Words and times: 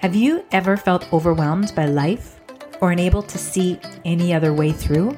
Have 0.00 0.16
you 0.16 0.42
ever 0.50 0.78
felt 0.78 1.12
overwhelmed 1.12 1.74
by 1.76 1.84
life 1.84 2.40
or 2.80 2.90
unable 2.90 3.22
to 3.22 3.36
see 3.36 3.78
any 4.06 4.32
other 4.32 4.54
way 4.54 4.72
through? 4.72 5.14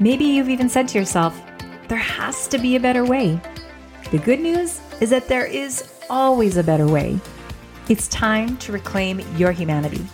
Maybe 0.00 0.24
you've 0.24 0.48
even 0.48 0.68
said 0.68 0.88
to 0.88 0.98
yourself, 0.98 1.40
there 1.86 1.96
has 1.96 2.48
to 2.48 2.58
be 2.58 2.74
a 2.74 2.80
better 2.80 3.04
way. 3.04 3.40
The 4.10 4.18
good 4.18 4.40
news 4.40 4.80
is 5.00 5.10
that 5.10 5.28
there 5.28 5.46
is 5.46 5.88
always 6.10 6.56
a 6.56 6.64
better 6.64 6.88
way. 6.88 7.20
It's 7.88 8.08
time 8.08 8.56
to 8.56 8.72
reclaim 8.72 9.20
your 9.36 9.52
humanity. 9.52 10.04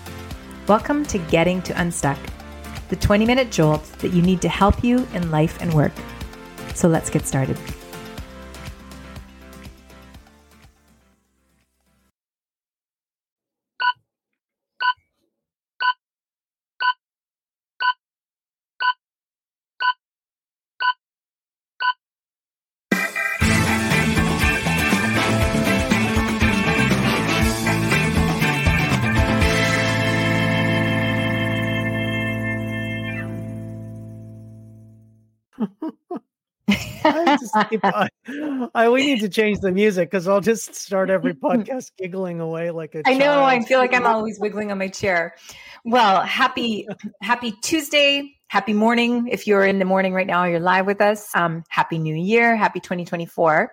Welcome 0.68 1.06
to 1.06 1.16
Getting 1.16 1.62
to 1.62 1.80
Unstuck, 1.80 2.18
the 2.90 2.96
20 2.96 3.24
minute 3.24 3.50
jolt 3.50 3.82
that 4.00 4.12
you 4.12 4.20
need 4.20 4.42
to 4.42 4.50
help 4.50 4.84
you 4.84 5.08
in 5.14 5.30
life 5.30 5.62
and 5.62 5.72
work. 5.72 5.92
So 6.74 6.88
let's 6.88 7.08
get 7.08 7.26
started. 7.26 7.56
I, 37.82 38.08
I, 38.74 38.88
we 38.88 39.06
need 39.06 39.20
to 39.20 39.28
change 39.28 39.60
the 39.60 39.72
music 39.72 40.10
because 40.10 40.26
I'll 40.28 40.40
just 40.40 40.74
start 40.74 41.10
every 41.10 41.34
podcast 41.42 41.92
giggling 41.98 42.40
away 42.40 42.70
like 42.70 42.94
a. 42.94 43.02
I 43.06 43.14
know. 43.14 43.44
I 43.44 43.62
feel 43.62 43.78
like 43.78 43.94
I'm 43.94 44.06
always 44.06 44.38
wiggling 44.38 44.72
on 44.72 44.78
my 44.78 44.88
chair. 44.88 45.34
Well, 45.84 46.22
happy 46.22 46.86
Happy 47.20 47.52
Tuesday. 47.62 48.36
Happy 48.48 48.72
morning. 48.72 49.28
If 49.28 49.46
you're 49.46 49.64
in 49.64 49.78
the 49.78 49.84
morning 49.84 50.14
right 50.14 50.26
now, 50.26 50.44
you're 50.44 50.60
live 50.60 50.86
with 50.86 51.00
us. 51.00 51.34
Um, 51.34 51.64
happy 51.68 51.98
New 51.98 52.14
Year. 52.14 52.56
Happy 52.56 52.80
2024. 52.80 53.72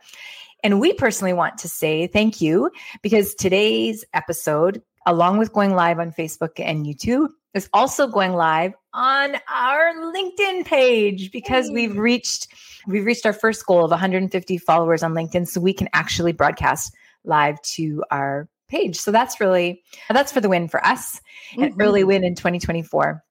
And 0.63 0.79
we 0.79 0.93
personally 0.93 1.33
want 1.33 1.59
to 1.59 1.69
say 1.69 2.07
thank 2.07 2.41
you 2.41 2.71
because 3.01 3.35
today's 3.35 4.05
episode, 4.13 4.81
along 5.05 5.37
with 5.37 5.53
going 5.53 5.75
live 5.75 5.99
on 5.99 6.11
Facebook 6.11 6.59
and 6.59 6.85
YouTube, 6.85 7.29
is 7.53 7.69
also 7.73 8.07
going 8.07 8.33
live 8.33 8.73
on 8.93 9.35
our 9.53 9.93
LinkedIn 9.93 10.65
page 10.65 11.31
because 11.31 11.69
we've 11.69 11.97
reached 11.97 12.47
we've 12.87 13.05
reached 13.05 13.25
our 13.25 13.33
first 13.33 13.65
goal 13.65 13.83
of 13.83 13.91
150 13.91 14.57
followers 14.57 15.03
on 15.03 15.13
LinkedIn 15.13 15.47
so 15.47 15.61
we 15.61 15.73
can 15.73 15.89
actually 15.93 16.31
broadcast 16.31 16.93
live 17.23 17.61
to 17.61 18.03
our 18.11 18.47
page. 18.67 18.97
So 18.97 19.11
that's 19.11 19.39
really 19.39 19.83
that's 20.09 20.31
for 20.31 20.41
the 20.41 20.49
win 20.49 20.67
for 20.67 20.85
us. 20.85 21.21
An 21.57 21.71
mm-hmm. 21.71 21.81
early 21.81 22.03
win 22.03 22.23
in 22.23 22.35
2024. 22.35 23.23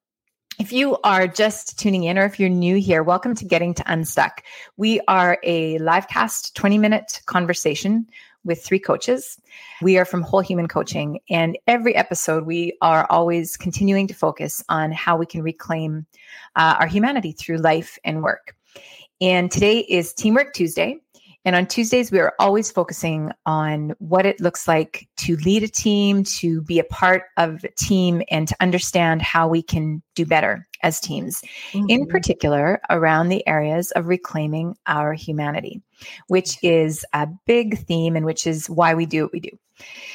If 0.58 0.72
you 0.72 0.98
are 1.02 1.26
just 1.26 1.78
tuning 1.78 2.04
in 2.04 2.18
or 2.18 2.24
if 2.24 2.38
you're 2.38 2.48
new 2.48 2.76
here, 2.76 3.02
welcome 3.02 3.34
to 3.34 3.44
Getting 3.44 3.74
to 3.74 3.92
Unstuck. 3.92 4.42
We 4.76 5.00
are 5.08 5.38
a 5.42 5.78
live 5.78 6.08
cast 6.08 6.54
20 6.54 6.78
minute 6.78 7.22
conversation 7.26 8.06
with 8.44 8.62
three 8.62 8.78
coaches. 8.78 9.40
We 9.80 9.98
are 9.98 10.04
from 10.04 10.22
Whole 10.22 10.40
Human 10.40 10.68
Coaching. 10.68 11.20
And 11.30 11.58
every 11.66 11.94
episode, 11.94 12.44
we 12.44 12.76
are 12.82 13.06
always 13.08 13.56
continuing 13.56 14.08
to 14.08 14.14
focus 14.14 14.62
on 14.68 14.92
how 14.92 15.16
we 15.16 15.26
can 15.26 15.42
reclaim 15.42 16.06
uh, 16.54 16.76
our 16.80 16.86
humanity 16.86 17.32
through 17.32 17.58
life 17.58 17.98
and 18.04 18.22
work. 18.22 18.54
And 19.22 19.52
today 19.52 19.86
is 19.88 20.12
Teamwork 20.12 20.52
Tuesday. 20.52 20.98
And 21.44 21.54
on 21.54 21.66
Tuesdays, 21.66 22.10
we 22.10 22.18
are 22.18 22.34
always 22.40 22.72
focusing 22.72 23.30
on 23.46 23.94
what 24.00 24.26
it 24.26 24.40
looks 24.40 24.66
like 24.66 25.08
to 25.18 25.36
lead 25.36 25.62
a 25.62 25.68
team, 25.68 26.24
to 26.24 26.60
be 26.62 26.80
a 26.80 26.84
part 26.84 27.22
of 27.36 27.62
a 27.62 27.68
team, 27.78 28.22
and 28.32 28.48
to 28.48 28.56
understand 28.58 29.22
how 29.22 29.46
we 29.46 29.62
can 29.62 30.02
do 30.16 30.26
better 30.26 30.66
as 30.82 30.98
teams, 30.98 31.40
mm-hmm. 31.70 31.86
in 31.88 32.06
particular 32.06 32.80
around 32.90 33.28
the 33.28 33.46
areas 33.46 33.92
of 33.92 34.08
reclaiming 34.08 34.76
our 34.88 35.12
humanity, 35.12 35.80
which 36.26 36.58
is 36.64 37.06
a 37.12 37.28
big 37.46 37.78
theme 37.86 38.16
and 38.16 38.26
which 38.26 38.44
is 38.44 38.68
why 38.68 38.92
we 38.92 39.06
do 39.06 39.22
what 39.22 39.32
we 39.32 39.38
do. 39.38 39.56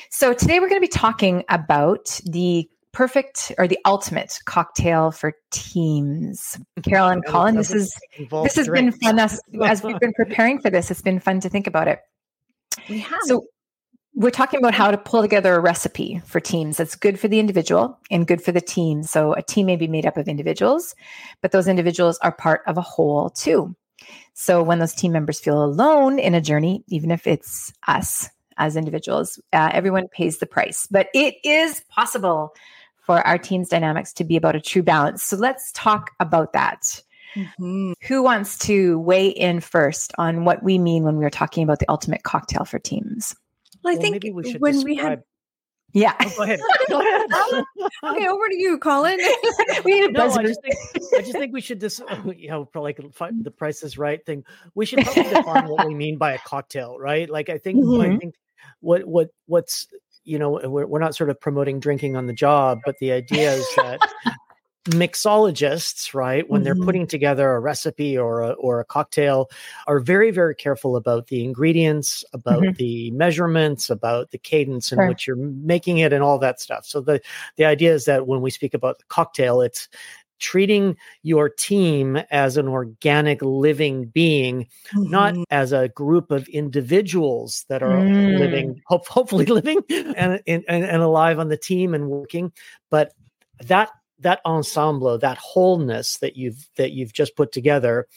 So 0.10 0.34
today 0.34 0.60
we're 0.60 0.68
going 0.70 0.82
to 0.82 0.88
be 0.88 0.90
talking 0.90 1.46
about 1.48 2.20
the 2.26 2.70
perfect 2.98 3.52
or 3.60 3.68
the 3.68 3.78
ultimate 3.86 4.40
cocktail 4.46 5.12
for 5.12 5.34
teams. 5.52 6.58
Carolyn 6.84 7.18
and 7.20 7.26
Colin, 7.26 7.56
this 7.56 7.72
is 7.72 7.96
this 8.18 8.56
has 8.56 8.68
been 8.68 8.92
fun 8.92 9.20
as, 9.20 9.40
as 9.64 9.84
we've 9.84 10.00
been 10.00 10.14
preparing 10.14 10.60
for 10.60 10.72
this. 10.72 10.90
It's 10.90 11.04
been 11.04 11.20
fun 11.20 11.40
to 11.42 11.50
think 11.50 11.68
about 11.68 11.88
it. 11.88 12.00
We 12.90 12.98
have. 12.98 13.20
So 13.26 13.46
we're 14.16 14.32
talking 14.32 14.60
about 14.60 14.74
how 14.74 14.90
to 14.90 14.98
pull 14.98 15.22
together 15.22 15.54
a 15.54 15.60
recipe 15.60 16.24
for 16.26 16.40
teams 16.40 16.78
that's 16.78 16.96
good 16.96 17.20
for 17.20 17.28
the 17.28 17.40
individual 17.40 18.00
and 18.10 18.26
good 18.26 18.42
for 18.42 18.52
the 18.52 18.62
team. 18.62 19.04
So 19.04 19.34
a 19.34 19.44
team 19.44 19.68
may 19.68 19.76
be 19.76 19.88
made 19.88 20.08
up 20.08 20.18
of 20.18 20.28
individuals, 20.28 20.96
but 21.44 21.52
those 21.52 21.68
individuals 21.68 22.18
are 22.24 22.32
part 22.32 22.62
of 22.66 22.80
a 22.80 22.82
whole 22.82 23.30
too. 23.30 23.76
So 24.34 24.64
when 24.64 24.80
those 24.80 24.96
team 24.96 25.12
members 25.12 25.40
feel 25.40 25.64
alone 25.64 26.18
in 26.18 26.34
a 26.34 26.42
journey, 26.42 26.84
even 26.88 27.12
if 27.12 27.28
it's 27.28 27.72
us 27.88 28.28
as 28.58 28.76
individuals, 28.76 29.40
uh, 29.54 29.70
everyone 29.72 30.08
pays 30.08 30.40
the 30.40 30.48
price. 30.48 30.88
But 30.90 31.10
it 31.14 31.36
is 31.44 31.84
possible 31.92 32.56
for 33.08 33.26
our 33.26 33.38
team's 33.38 33.70
dynamics 33.70 34.12
to 34.12 34.26
be 34.26 34.36
about 34.36 34.56
a 34.56 34.62
true 34.62 34.84
balance. 34.84 35.24
So 35.24 35.38
let's 35.38 35.72
talk 35.72 36.12
about 36.20 36.52
that. 36.52 37.02
Mm-hmm. 37.36 37.94
Who 38.04 38.22
wants 38.22 38.58
to 38.60 39.00
weigh 39.00 39.30
in 39.30 39.62
first 39.62 40.12
on 40.18 40.44
what 40.44 40.62
we 40.62 40.78
mean 40.78 41.04
when 41.04 41.16
we 41.16 41.24
are 41.24 41.30
talking 41.30 41.64
about 41.64 41.80
the 41.80 41.90
ultimate 41.90 42.24
cocktail 42.24 42.66
for 42.66 42.80
teams? 42.80 43.34
Well, 43.82 43.94
I 43.94 43.98
well, 43.98 44.02
think 44.02 44.24
we 44.24 44.32
when 44.32 44.44
describe- 44.74 44.86
we 44.86 44.96
had 44.96 45.24
yeah. 45.94 46.16
Oh, 46.22 46.34
go 46.36 46.44
ahead. 46.44 46.60
Go 46.90 47.00
ahead. 47.54 47.64
okay, 48.04 48.28
over 48.28 48.48
to 48.50 48.56
you, 48.56 48.78
Colin. 48.78 49.18
we 49.86 50.02
need 50.02 50.10
a 50.10 50.12
no, 50.12 50.30
I 50.30 50.44
just, 50.44 50.62
think, 50.62 50.76
I 51.18 51.22
just 51.22 51.32
think 51.32 51.54
we 51.54 51.62
should 51.62 51.80
just, 51.80 52.02
you 52.36 52.50
know, 52.50 52.66
for 52.74 52.82
like 52.82 52.98
the 52.98 53.52
price 53.52 53.84
is 53.84 53.98
right 53.98 54.24
thing. 54.26 54.44
We 54.76 54.86
should 54.86 55.04
probably 55.06 55.24
define 55.24 55.68
what 55.70 55.88
we 55.88 55.96
mean 55.96 56.18
by 56.18 56.34
a 56.34 56.40
cocktail, 56.40 57.00
right? 57.00 57.30
Like, 57.30 57.48
I 57.50 57.58
think, 57.58 57.84
mm-hmm. 57.84 58.02
I 58.02 58.18
think 58.18 58.36
what, 58.82 59.06
what, 59.06 59.30
what's 59.46 59.88
you 60.28 60.38
know 60.38 60.60
we're, 60.66 60.86
we're 60.86 61.00
not 61.00 61.16
sort 61.16 61.30
of 61.30 61.40
promoting 61.40 61.80
drinking 61.80 62.16
on 62.16 62.28
the 62.28 62.34
job 62.34 62.80
but 62.86 62.98
the 63.00 63.12
idea 63.12 63.54
is 63.54 63.68
that 63.78 64.00
mixologists 64.86 66.14
right 66.14 66.50
when 66.50 66.60
mm-hmm. 66.60 66.66
they're 66.66 66.86
putting 66.86 67.06
together 67.06 67.52
a 67.52 67.60
recipe 67.60 68.18
or 68.18 68.42
a, 68.42 68.52
or 68.52 68.80
a 68.80 68.86
cocktail 68.86 69.50
are 69.86 70.00
very 70.00 70.32
very 70.32 70.56
careful 70.56 70.96
about 70.96 71.28
the 71.28 71.44
ingredients 71.44 72.24
about 72.34 72.62
mm-hmm. 72.62 72.74
the 72.78 73.12
measurements 73.12 73.90
about 73.90 74.32
the 74.32 74.38
cadence 74.38 74.92
in 74.92 74.98
sure. 74.98 75.08
which 75.08 75.28
you're 75.28 75.36
making 75.36 75.98
it 75.98 76.14
and 76.14 76.24
all 76.24 76.40
that 76.40 76.62
stuff 76.62 76.86
so 76.86 77.02
the 77.02 77.20
the 77.58 77.66
idea 77.66 77.94
is 77.94 78.06
that 78.06 78.28
when 78.28 78.42
we 78.42 78.50
speak 78.50 78.74
about 78.74 78.98
the 79.00 79.06
cocktail 79.06 79.62
it's 79.62 79.90
treating 80.40 80.98
your 81.24 81.50
team 81.50 82.18
as 82.32 82.58
an 82.58 82.68
organic 82.68 83.42
living 83.42 84.06
being, 84.06 84.68
mm-hmm. 84.94 85.10
not 85.10 85.36
as 85.50 85.72
a 85.72 85.90
group 85.90 86.32
of 86.32 86.48
individuals 86.50 87.66
that 87.70 87.84
are 87.84 87.98
mm. 87.98 88.38
living, 88.38 88.82
hope, 88.88 89.08
hopefully 89.08 89.46
living 89.48 89.82
and, 89.90 90.42
and, 90.48 90.64
and 90.68 91.02
alive 91.02 91.40
on 91.40 91.50
the 91.50 91.58
team 91.58 91.94
and 91.94 92.08
working, 92.10 92.52
but 92.90 93.14
that 93.66 93.90
that 94.20 94.42
ensemble, 94.46 95.18
that 95.20 95.38
wholeness 95.38 96.18
that 96.18 96.36
you've 96.36 96.68
that 96.76 96.92
you've 96.92 97.14
just 97.14 97.36
put 97.36 97.52
together 97.52 98.08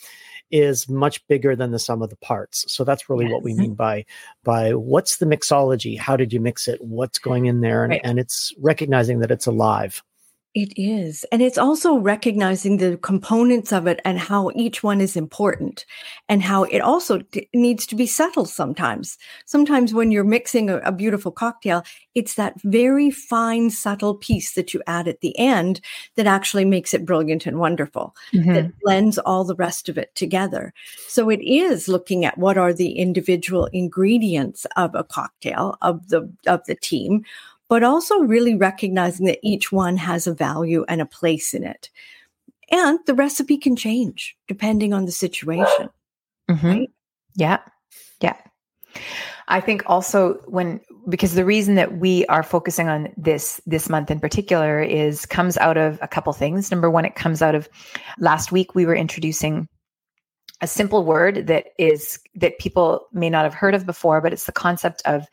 is 0.51 0.89
much 0.89 1.27
bigger 1.29 1.55
than 1.55 1.71
the 1.71 1.79
sum 1.79 2.03
of 2.03 2.11
the 2.11 2.17
parts. 2.17 2.65
So 2.73 2.83
that's 2.83 3.09
really 3.09 3.27
yes. 3.27 3.33
what 3.33 3.43
we 3.43 3.55
mean 3.55 3.75
by 3.75 4.05
by 4.43 4.75
what's 4.75 5.19
the 5.19 5.27
mixology? 5.27 5.99
How 5.99 6.17
did 6.17 6.33
you 6.33 6.41
mix 6.41 6.69
it? 6.69 6.81
What's 6.81 7.19
going 7.19 7.47
in 7.47 7.61
there? 7.61 7.85
And, 7.85 7.93
right. 7.93 8.01
and 8.03 8.19
it's 8.19 8.53
recognizing 8.59 9.21
that 9.21 9.31
it's 9.31 9.47
alive. 9.47 10.03
It 10.53 10.73
is. 10.77 11.25
And 11.31 11.43
it's 11.43 11.59
also 11.59 11.97
recognizing 11.97 12.79
the 12.79 12.97
components 12.97 13.73
of 13.73 13.87
it 13.87 14.01
and 14.05 14.19
how 14.19 14.51
each 14.57 14.83
one 14.83 15.01
is 15.01 15.15
important 15.15 15.87
and 16.29 16.43
how 16.43 16.65
it 16.65 16.81
also 16.81 17.21
needs 17.55 17.87
to 17.87 17.95
be 17.95 18.07
settled 18.07 18.49
sometimes. 18.49 19.17
Sometimes 19.47 19.95
when 19.95 20.11
you're 20.11 20.25
mixing 20.25 20.69
a, 20.69 20.79
a, 20.79 20.91
beautiful 20.91 21.31
cocktail, 21.31 21.85
it's 22.17 22.35
that 22.35 22.61
very 22.63 23.13
fine, 23.13 23.71
subtle 23.71 24.17
piece 24.17 24.55
that 24.55 24.75
you 24.75 24.83
add 24.89 25.07
at 25.07 25.21
the 25.21 25.39
end 25.39 25.81
that 26.17 26.27
actually 26.27 26.65
makes 26.65 26.95
it 26.95 27.07
brilliant 27.07 27.47
and 27.47 27.61
wonderful, 27.61 28.17
mm-hmm. 28.33 28.53
that 28.53 28.73
blends 28.81 29.19
all 29.19 29.45
the 29.45 29.55
rest 29.55 29.89
of 29.89 29.97
it 29.97 30.13
together. 30.17 30.75
So 31.07 31.31
it 31.31 31.43
is 31.43 31.87
looking 31.87 32.25
at 32.25 32.39
what 32.39 32.59
are 32.59 32.73
the 32.73 32.95
individual 32.95 33.67
ingredients 33.67 34.67
of 34.77 34.97
a 34.97 35.05
cocktail 35.05 35.79
of 35.81 36.09
the, 36.09 36.29
of 36.49 36.65
the 36.67 36.75
team 36.75 37.25
but 37.71 37.85
also 37.85 38.19
really 38.19 38.57
recognizing 38.57 39.27
that 39.27 39.39
each 39.45 39.71
one 39.71 39.97
has 39.97 40.27
a 40.27 40.35
value 40.35 40.85
and 40.89 41.01
a 41.01 41.07
place 41.07 41.55
in 41.55 41.63
it. 41.63 41.89
And 42.73 42.99
the 43.07 43.15
recipe 43.15 43.57
can 43.57 43.77
change 43.77 44.37
depending 44.49 44.93
on 44.93 45.07
the 45.07 45.13
situation. 45.13 45.89
Mm-hmm. 46.51 46.67
Right? 46.67 46.91
Yeah. 47.37 47.59
Yeah. 48.21 48.37
I 49.47 49.61
think 49.61 49.85
also 49.87 50.35
when 50.47 50.81
because 51.09 51.35
the 51.35 51.45
reason 51.45 51.77
that 51.77 51.99
we 51.99 52.27
are 52.27 52.43
focusing 52.43 52.89
on 52.89 53.09
this 53.17 53.61
this 53.67 53.89
month 53.89 54.11
in 54.11 54.19
particular 54.19 54.83
is 54.83 55.25
comes 55.25 55.57
out 55.57 55.77
of 55.77 55.99
a 56.03 56.09
couple 56.09 56.33
things. 56.33 56.73
Number 56.73 56.91
one, 56.91 57.05
it 57.05 57.15
comes 57.15 57.41
out 57.41 57.55
of 57.55 57.69
last 58.19 58.51
week 58.51 58.75
we 58.75 58.85
were 58.85 58.97
introducing 58.97 59.69
a 60.61 60.67
simple 60.67 61.05
word 61.05 61.47
that 61.47 61.69
is 61.79 62.21
that 62.35 62.59
people 62.59 63.07
may 63.13 63.31
not 63.31 63.45
have 63.45 63.55
heard 63.55 63.75
of 63.75 63.87
before, 63.87 64.21
but 64.21 64.33
it's 64.33 64.45
the 64.45 64.53
concept 64.53 65.03
of 65.05 65.27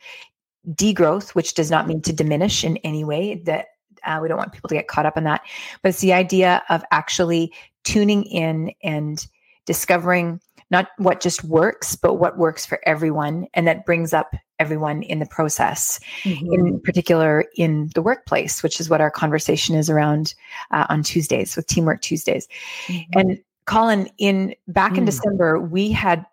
degrowth, 0.72 1.30
which 1.30 1.54
does 1.54 1.70
not 1.70 1.86
mean 1.86 2.02
to 2.02 2.12
diminish 2.12 2.64
in 2.64 2.76
any 2.78 3.04
way. 3.04 3.42
That 3.44 3.66
uh, 4.04 4.18
we 4.22 4.28
don't 4.28 4.38
want 4.38 4.52
people 4.52 4.68
to 4.68 4.74
get 4.74 4.88
caught 4.88 5.06
up 5.06 5.16
in 5.16 5.24
that, 5.24 5.42
but 5.82 5.90
it's 5.90 6.00
the 6.00 6.12
idea 6.12 6.62
of 6.68 6.82
actually 6.90 7.52
tuning 7.84 8.24
in 8.24 8.72
and 8.82 9.26
discovering 9.66 10.40
not 10.70 10.88
what 10.98 11.20
just 11.20 11.44
works, 11.44 11.96
but 11.96 12.14
what 12.14 12.36
works 12.36 12.66
for 12.66 12.78
everyone, 12.84 13.46
and 13.54 13.66
that 13.66 13.86
brings 13.86 14.12
up 14.12 14.34
everyone 14.58 15.02
in 15.02 15.18
the 15.18 15.26
process, 15.26 15.98
mm-hmm. 16.24 16.52
in 16.52 16.80
particular 16.80 17.44
in 17.56 17.90
the 17.94 18.02
workplace, 18.02 18.62
which 18.62 18.80
is 18.80 18.90
what 18.90 19.00
our 19.00 19.10
conversation 19.10 19.76
is 19.76 19.88
around 19.88 20.34
uh, 20.70 20.86
on 20.88 21.02
Tuesdays 21.02 21.56
with 21.56 21.66
Teamwork 21.66 22.02
Tuesdays. 22.02 22.48
Mm-hmm. 22.86 23.18
And 23.18 23.38
Colin, 23.64 24.08
in 24.18 24.54
back 24.66 24.96
in 24.96 25.04
mm. 25.04 25.06
December, 25.06 25.60
we 25.60 25.90
had 25.90 26.24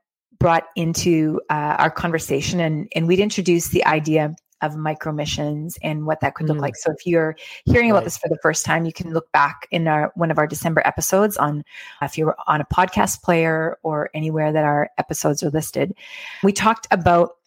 brought 0.45 0.67
into 0.75 1.41
uh, 1.49 1.75
our 1.79 1.89
conversation 1.89 2.59
and, 2.59 2.87
and 2.95 3.07
we'd 3.07 3.19
introduced 3.19 3.71
the 3.71 3.83
idea 3.83 4.35
of 4.61 4.77
micro 4.77 5.11
missions 5.11 5.75
and 5.81 6.05
what 6.05 6.19
that 6.19 6.35
could 6.35 6.47
look 6.47 6.59
mm. 6.59 6.61
like. 6.61 6.75
So 6.75 6.91
if 6.91 7.03
you're 7.03 7.35
hearing 7.65 7.89
right. 7.89 7.97
about 7.97 8.03
this 8.03 8.15
for 8.15 8.29
the 8.29 8.37
first 8.43 8.63
time, 8.63 8.85
you 8.85 8.93
can 8.93 9.11
look 9.11 9.31
back 9.31 9.67
in 9.71 9.87
our 9.87 10.11
one 10.13 10.29
of 10.29 10.37
our 10.37 10.45
December 10.45 10.83
episodes 10.85 11.35
on 11.35 11.63
if 12.03 12.15
you're 12.15 12.35
on 12.45 12.61
a 12.61 12.65
podcast 12.65 13.23
player 13.23 13.79
or 13.81 14.11
anywhere 14.13 14.53
that 14.53 14.63
our 14.63 14.91
episodes 14.99 15.41
are 15.41 15.49
listed. 15.49 15.95
We 16.43 16.53
talked 16.53 16.85
about 16.91 17.37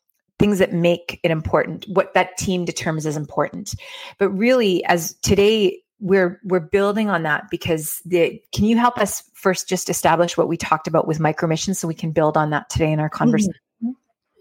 things 0.40 0.58
that 0.58 0.72
make 0.72 1.20
it 1.22 1.30
important, 1.30 1.84
what 1.88 2.14
that 2.14 2.36
team 2.36 2.64
determines 2.64 3.06
as 3.06 3.16
important. 3.16 3.76
But 4.18 4.30
really 4.30 4.84
as 4.86 5.14
today 5.22 5.82
we're 6.00 6.40
we're 6.44 6.60
building 6.60 7.10
on 7.10 7.22
that 7.24 7.50
because 7.50 8.00
the 8.04 8.40
can 8.52 8.64
you 8.64 8.76
help 8.76 8.98
us 8.98 9.22
first 9.34 9.68
just 9.68 9.88
establish 9.88 10.36
what 10.36 10.48
we 10.48 10.56
talked 10.56 10.86
about 10.86 11.06
with 11.08 11.18
micro 11.18 11.48
missions 11.48 11.78
so 11.78 11.88
we 11.88 11.94
can 11.94 12.12
build 12.12 12.36
on 12.36 12.50
that 12.50 12.68
today 12.70 12.92
in 12.92 13.00
our 13.00 13.08
conversation 13.08 13.52
mm-hmm. 13.82 13.92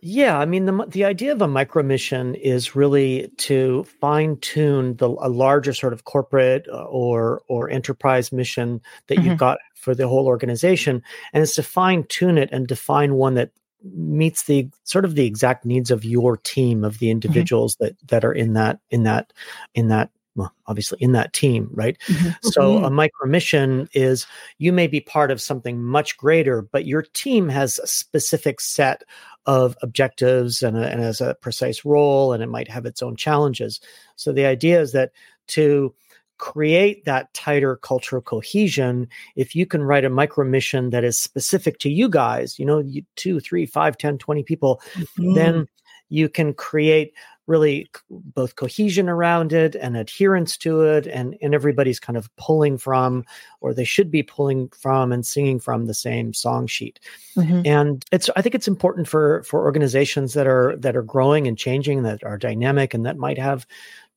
yeah 0.01 0.37
i 0.37 0.45
mean 0.45 0.65
the 0.65 0.85
the 0.87 1.03
idea 1.03 1.31
of 1.31 1.41
a 1.41 1.47
micro 1.47 1.81
mission 1.81 2.35
is 2.35 2.75
really 2.75 3.31
to 3.37 3.83
fine 3.99 4.37
tune 4.37 4.95
the 4.97 5.07
a 5.07 5.29
larger 5.29 5.73
sort 5.73 5.93
of 5.93 6.03
corporate 6.03 6.67
uh, 6.71 6.83
or 6.83 7.41
or 7.47 7.69
enterprise 7.69 8.31
mission 8.31 8.79
that 9.07 9.17
mm-hmm. 9.17 9.29
you've 9.29 9.39
got 9.39 9.57
for 9.75 9.95
the 9.95 10.07
whole 10.07 10.27
organization 10.27 11.01
and 11.33 11.41
it's 11.41 11.55
to 11.55 11.63
fine 11.63 12.03
tune 12.07 12.37
it 12.37 12.49
and 12.51 12.67
define 12.67 13.15
one 13.15 13.33
that 13.33 13.51
meets 13.83 14.43
the 14.43 14.69
sort 14.83 15.05
of 15.05 15.15
the 15.15 15.25
exact 15.25 15.65
needs 15.65 15.91
of 15.91 16.03
your 16.03 16.37
team 16.37 16.83
of 16.83 16.99
the 16.99 17.07
mm-hmm. 17.07 17.11
individuals 17.11 17.75
mm-hmm. 17.75 17.85
that 17.85 18.07
that 18.07 18.25
are 18.25 18.33
in 18.33 18.53
that 18.53 18.79
in 18.91 19.03
that 19.03 19.33
in 19.73 19.87
that 19.87 20.11
well, 20.37 20.53
obviously 20.67 20.99
in 21.01 21.11
that 21.13 21.33
team, 21.33 21.67
right? 21.73 21.97
Mm-hmm. 22.07 22.29
So 22.43 22.61
mm-hmm. 22.61 22.85
a 22.85 22.89
micro 22.91 23.27
mission 23.27 23.89
is 23.93 24.27
you 24.59 24.71
may 24.71 24.85
be 24.85 25.01
part 25.01 25.31
of 25.31 25.41
something 25.41 25.83
much 25.83 26.15
greater, 26.15 26.61
but 26.61 26.85
your 26.85 27.01
team 27.01 27.49
has 27.49 27.79
a 27.79 27.87
specific 27.87 28.61
set 28.61 29.03
of 29.47 29.75
objectives 29.81 30.61
and, 30.61 30.77
a, 30.77 30.87
and 30.87 31.01
has 31.01 31.21
a 31.21 31.35
precise 31.41 31.83
role, 31.83 32.33
and 32.33 32.43
it 32.43 32.47
might 32.49 32.69
have 32.69 32.85
its 32.85 33.01
own 33.01 33.15
challenges. 33.15 33.81
So 34.15 34.31
the 34.31 34.45
idea 34.45 34.79
is 34.79 34.91
that 34.91 35.11
to 35.47 35.93
create 36.37 37.03
that 37.05 37.33
tighter 37.33 37.77
cultural 37.77 38.21
cohesion 38.21 39.07
if 39.35 39.55
you 39.55 39.65
can 39.65 39.81
write 39.81 40.05
a 40.05 40.09
micro 40.09 40.45
mission 40.45 40.91
that 40.91 41.03
is 41.03 41.17
specific 41.17 41.79
to 41.79 41.89
you 41.89 42.07
guys 42.07 42.59
you 42.59 42.65
know 42.65 42.77
you, 42.77 43.01
two 43.15 43.39
three 43.39 43.65
five 43.65 43.97
ten 43.97 44.19
twenty 44.19 44.43
people 44.43 44.79
mm-hmm. 44.93 45.33
then 45.33 45.67
you 46.09 46.29
can 46.29 46.53
create 46.53 47.11
really 47.47 47.89
both 48.09 48.57
cohesion 48.57 49.07
around 49.09 49.53
it 49.53 49.73
and 49.75 49.97
adherence 49.97 50.57
to 50.57 50.81
it 50.81 51.07
and, 51.07 51.35
and 51.41 51.55
everybody's 51.55 51.99
kind 51.99 52.17
of 52.17 52.33
pulling 52.35 52.77
from 52.77 53.25
or 53.61 53.73
they 53.73 53.85
should 53.85 54.11
be 54.11 54.21
pulling 54.21 54.69
from 54.69 55.11
and 55.11 55.25
singing 55.25 55.59
from 55.59 55.85
the 55.85 55.93
same 55.93 56.33
song 56.33 56.67
sheet 56.67 56.99
mm-hmm. 57.35 57.61
and 57.65 58.05
it's 58.11 58.29
i 58.35 58.41
think 58.41 58.53
it's 58.53 58.67
important 58.67 59.07
for 59.07 59.41
for 59.43 59.63
organizations 59.63 60.33
that 60.33 60.45
are 60.45 60.75
that 60.77 60.95
are 60.95 61.03
growing 61.03 61.47
and 61.47 61.57
changing 61.57 62.03
that 62.03 62.23
are 62.23 62.37
dynamic 62.37 62.93
and 62.93 63.05
that 63.05 63.17
might 63.17 63.39
have 63.39 63.65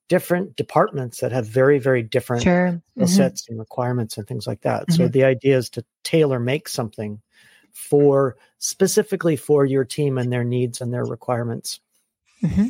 different 0.09 0.56
departments 0.56 1.21
that 1.21 1.31
have 1.31 1.47
very 1.47 1.79
very 1.79 2.03
different 2.03 2.43
sure. 2.43 2.83
mm-hmm. 2.99 3.06
sets 3.06 3.49
and 3.49 3.59
requirements 3.59 4.19
and 4.19 4.26
things 4.26 4.47
like 4.47 4.61
that 4.62 4.83
mm-hmm. 4.83 4.94
so 5.05 5.09
the 5.09 5.25
idea 5.25 5.56
is 5.56 5.71
to 5.71 5.85
tailor 6.03 6.41
make 6.41 6.69
something 6.69 7.21
for 7.73 8.37
specifically 8.59 9.37
for 9.37 9.65
your 9.65 9.85
team 9.85 10.19
and 10.19 10.33
their 10.33 10.43
needs 10.43 10.81
and 10.81 10.93
their 10.93 11.05
requirements 11.05 11.79
mm-hmm. 12.43 12.67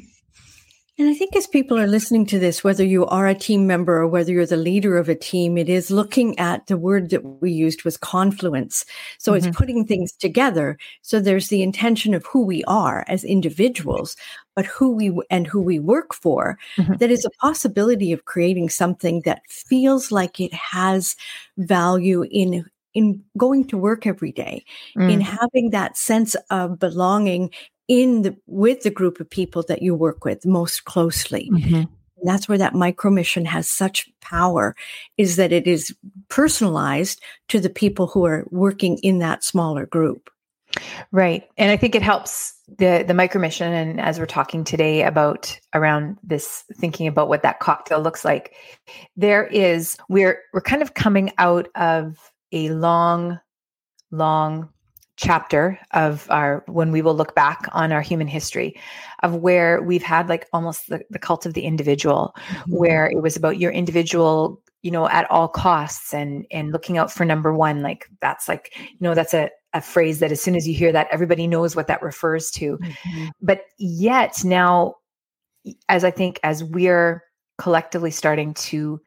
And 1.00 1.08
I 1.08 1.14
think 1.14 1.34
as 1.34 1.46
people 1.46 1.78
are 1.78 1.86
listening 1.86 2.26
to 2.26 2.38
this, 2.38 2.62
whether 2.62 2.84
you 2.84 3.06
are 3.06 3.26
a 3.26 3.34
team 3.34 3.66
member 3.66 3.96
or 3.96 4.06
whether 4.06 4.32
you're 4.32 4.44
the 4.44 4.58
leader 4.58 4.98
of 4.98 5.08
a 5.08 5.14
team, 5.14 5.56
it 5.56 5.70
is 5.70 5.90
looking 5.90 6.38
at 6.38 6.66
the 6.66 6.76
word 6.76 7.08
that 7.08 7.24
we 7.40 7.50
used 7.50 7.84
was 7.84 7.96
confluence. 7.96 8.84
So 9.16 9.32
mm-hmm. 9.32 9.48
it's 9.48 9.56
putting 9.56 9.86
things 9.86 10.12
together. 10.12 10.76
So 11.00 11.18
there's 11.18 11.48
the 11.48 11.62
intention 11.62 12.12
of 12.12 12.26
who 12.26 12.44
we 12.44 12.62
are 12.64 13.06
as 13.08 13.24
individuals, 13.24 14.14
but 14.54 14.66
who 14.66 14.92
we 14.92 15.18
and 15.30 15.46
who 15.46 15.62
we 15.62 15.78
work 15.78 16.12
for. 16.12 16.58
Mm-hmm. 16.76 16.96
That 16.96 17.10
is 17.10 17.24
a 17.24 17.30
possibility 17.40 18.12
of 18.12 18.26
creating 18.26 18.68
something 18.68 19.22
that 19.24 19.40
feels 19.48 20.12
like 20.12 20.38
it 20.38 20.52
has 20.52 21.16
value 21.56 22.26
in 22.30 22.66
in 22.92 23.22
going 23.38 23.66
to 23.68 23.78
work 23.78 24.06
every 24.06 24.32
day, 24.32 24.64
mm. 24.98 25.10
in 25.10 25.20
having 25.20 25.70
that 25.70 25.96
sense 25.96 26.34
of 26.50 26.78
belonging 26.78 27.48
in 27.90 28.22
the 28.22 28.36
with 28.46 28.82
the 28.82 28.90
group 28.90 29.18
of 29.18 29.28
people 29.28 29.64
that 29.64 29.82
you 29.82 29.96
work 29.96 30.24
with 30.24 30.46
most 30.46 30.84
closely. 30.84 31.50
Mm-hmm. 31.52 31.82
that's 32.22 32.48
where 32.48 32.58
that 32.58 32.72
micro 32.72 33.10
mission 33.10 33.44
has 33.44 33.68
such 33.68 34.08
power 34.20 34.76
is 35.18 35.34
that 35.36 35.50
it 35.50 35.66
is 35.66 35.94
personalized 36.28 37.20
to 37.48 37.58
the 37.58 37.68
people 37.68 38.06
who 38.06 38.24
are 38.24 38.46
working 38.50 38.96
in 38.98 39.18
that 39.18 39.42
smaller 39.42 39.86
group. 39.86 40.30
Right. 41.10 41.48
And 41.56 41.72
I 41.72 41.76
think 41.76 41.96
it 41.96 42.02
helps 42.02 42.54
the 42.78 43.04
the 43.04 43.14
micro 43.14 43.40
mission 43.40 43.72
and 43.72 44.00
as 44.00 44.20
we're 44.20 44.26
talking 44.26 44.62
today 44.62 45.02
about 45.02 45.58
around 45.74 46.16
this 46.22 46.62
thinking 46.74 47.08
about 47.08 47.28
what 47.28 47.42
that 47.42 47.58
cocktail 47.58 48.00
looks 48.00 48.24
like 48.24 48.54
there 49.16 49.48
is 49.48 49.96
we're 50.08 50.38
we're 50.52 50.60
kind 50.60 50.80
of 50.80 50.94
coming 50.94 51.32
out 51.38 51.66
of 51.74 52.30
a 52.52 52.70
long 52.70 53.40
long 54.12 54.68
chapter 55.20 55.78
of 55.90 56.26
our 56.30 56.64
when 56.66 56.90
we 56.90 57.02
will 57.02 57.14
look 57.14 57.34
back 57.34 57.66
on 57.72 57.92
our 57.92 58.00
human 58.00 58.26
history 58.26 58.74
of 59.22 59.34
where 59.34 59.82
we've 59.82 60.02
had 60.02 60.30
like 60.30 60.48
almost 60.54 60.88
the, 60.88 61.04
the 61.10 61.18
cult 61.18 61.44
of 61.44 61.52
the 61.52 61.60
individual 61.60 62.34
mm-hmm. 62.46 62.74
where 62.74 63.06
it 63.06 63.22
was 63.22 63.36
about 63.36 63.58
your 63.58 63.70
individual 63.70 64.62
you 64.80 64.90
know 64.90 65.06
at 65.10 65.30
all 65.30 65.46
costs 65.46 66.14
and 66.14 66.46
and 66.50 66.72
looking 66.72 66.96
out 66.96 67.12
for 67.12 67.26
number 67.26 67.52
one 67.52 67.82
like 67.82 68.08
that's 68.22 68.48
like 68.48 68.72
you 68.74 68.96
know 69.00 69.14
that's 69.14 69.34
a, 69.34 69.50
a 69.74 69.82
phrase 69.82 70.20
that 70.20 70.32
as 70.32 70.40
soon 70.40 70.56
as 70.56 70.66
you 70.66 70.72
hear 70.72 70.90
that 70.90 71.08
everybody 71.10 71.46
knows 71.46 71.76
what 71.76 71.86
that 71.86 72.00
refers 72.00 72.50
to 72.50 72.78
mm-hmm. 72.78 73.28
but 73.42 73.64
yet 73.76 74.42
now 74.42 74.94
as 75.90 76.02
i 76.02 76.10
think 76.10 76.40
as 76.42 76.64
we're 76.64 77.22
collectively 77.58 78.10
starting 78.10 78.54
to 78.54 78.98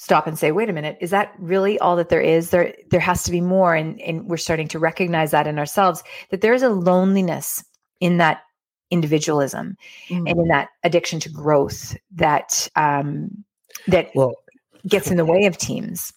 stop 0.00 0.26
and 0.26 0.38
say 0.38 0.50
wait 0.50 0.70
a 0.70 0.72
minute 0.72 0.96
is 1.02 1.10
that 1.10 1.34
really 1.38 1.78
all 1.78 1.94
that 1.94 2.08
there 2.08 2.22
is? 2.22 2.50
There 2.50 2.74
there 2.90 3.00
has 3.00 3.22
to 3.24 3.30
be 3.30 3.42
more 3.42 3.74
and 3.74 4.00
and 4.00 4.24
we're 4.26 4.38
starting 4.38 4.66
to 4.68 4.78
recognize 4.78 5.30
that 5.32 5.46
in 5.46 5.58
ourselves 5.58 6.02
that 6.30 6.40
there 6.40 6.54
is 6.54 6.62
a 6.62 6.70
loneliness 6.70 7.62
in 8.00 8.16
that 8.16 8.40
individualism 8.90 9.76
mm. 10.08 10.16
and 10.26 10.40
in 10.40 10.48
that 10.48 10.70
addiction 10.84 11.20
to 11.20 11.28
growth 11.28 11.94
that 12.14 12.66
um 12.76 13.44
that 13.88 14.08
well, 14.14 14.32
gets 14.88 15.10
in 15.10 15.18
the 15.18 15.24
way 15.26 15.44
of 15.44 15.58
teams 15.58 16.14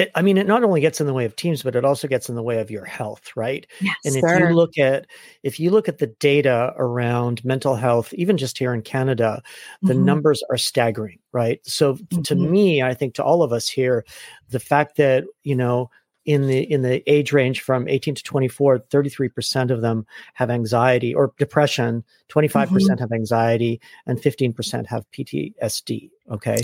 it, 0.00 0.10
I 0.14 0.22
mean, 0.22 0.38
it 0.38 0.46
not 0.46 0.64
only 0.64 0.80
gets 0.80 0.98
in 0.98 1.06
the 1.06 1.12
way 1.12 1.26
of 1.26 1.36
teams, 1.36 1.62
but 1.62 1.76
it 1.76 1.84
also 1.84 2.08
gets 2.08 2.30
in 2.30 2.34
the 2.34 2.42
way 2.42 2.58
of 2.60 2.70
your 2.70 2.86
health, 2.86 3.36
right? 3.36 3.66
Yes, 3.82 3.96
and 4.06 4.16
if 4.16 4.22
sir. 4.22 4.48
you 4.48 4.54
look 4.54 4.78
at 4.78 5.06
if 5.42 5.60
you 5.60 5.70
look 5.70 5.88
at 5.88 5.98
the 5.98 6.06
data 6.06 6.72
around 6.78 7.44
mental 7.44 7.76
health, 7.76 8.14
even 8.14 8.38
just 8.38 8.56
here 8.56 8.72
in 8.72 8.80
Canada, 8.80 9.42
the 9.82 9.92
mm-hmm. 9.92 10.06
numbers 10.06 10.42
are 10.48 10.56
staggering, 10.56 11.18
right? 11.32 11.60
So 11.66 11.94
mm-hmm. 11.96 12.22
to 12.22 12.34
me, 12.34 12.82
I 12.82 12.94
think 12.94 13.12
to 13.14 13.24
all 13.24 13.42
of 13.42 13.52
us 13.52 13.68
here, 13.68 14.06
the 14.48 14.58
fact 14.58 14.96
that 14.96 15.24
you 15.42 15.54
know 15.54 15.90
in 16.24 16.46
the 16.46 16.62
in 16.70 16.80
the 16.80 17.02
age 17.10 17.34
range 17.34 17.60
from 17.60 17.86
18 17.86 18.14
to 18.14 18.22
24 18.22 18.78
33% 18.78 19.70
of 19.70 19.80
them 19.80 20.06
have 20.34 20.50
anxiety 20.50 21.14
or 21.14 21.32
depression 21.38 22.04
25% 22.28 22.66
mm 22.66 22.68
hmm 22.68 23.00
have 23.00 23.12
anxiety 23.12 23.80
and 24.06 24.18
15% 24.18 24.86
have 24.86 25.06
ptsd 25.12 26.10
okay 26.30 26.58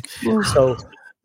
so 0.53 0.77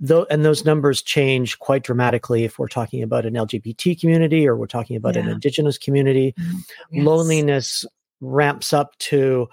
though 0.02 0.26
and 0.30 0.44
those 0.44 0.66
numbers 0.66 1.02
change 1.02 1.60
quite 1.60 1.84
dramatically 1.84 2.44
if 2.44 2.60
we're 2.60 2.68
talking 2.68 3.04
about 3.04 3.26
an 3.26 3.36
lgbt 3.36 4.00
community 4.02 4.48
or 4.48 4.58
we're 4.58 4.66
talking 4.66 4.96
about 4.98 5.16
yeah. 5.16 5.22
an 5.22 5.30
indigenous 5.30 5.78
community 5.78 6.34
mm-hmm. 6.38 6.58
yes. 6.92 7.06
loneliness 7.06 7.86
ramps 8.20 8.74
up 8.74 8.98
to 8.98 9.48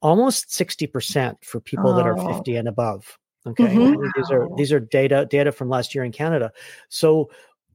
almost 0.00 0.48
60% 0.48 1.36
for 1.42 1.58
people 1.60 1.88
oh. 1.88 1.96
that 1.96 2.06
are 2.06 2.16
50 2.16 2.54
and 2.54 2.68
above 2.68 3.18
okay 3.46 3.64
mm-hmm. 3.64 4.02
these 4.16 4.30
are 4.30 4.48
these 4.56 4.72
are 4.72 4.80
data 4.80 5.26
data 5.30 5.52
from 5.52 5.68
last 5.68 5.94
year 5.94 6.04
in 6.04 6.12
canada 6.12 6.52
so 6.88 7.30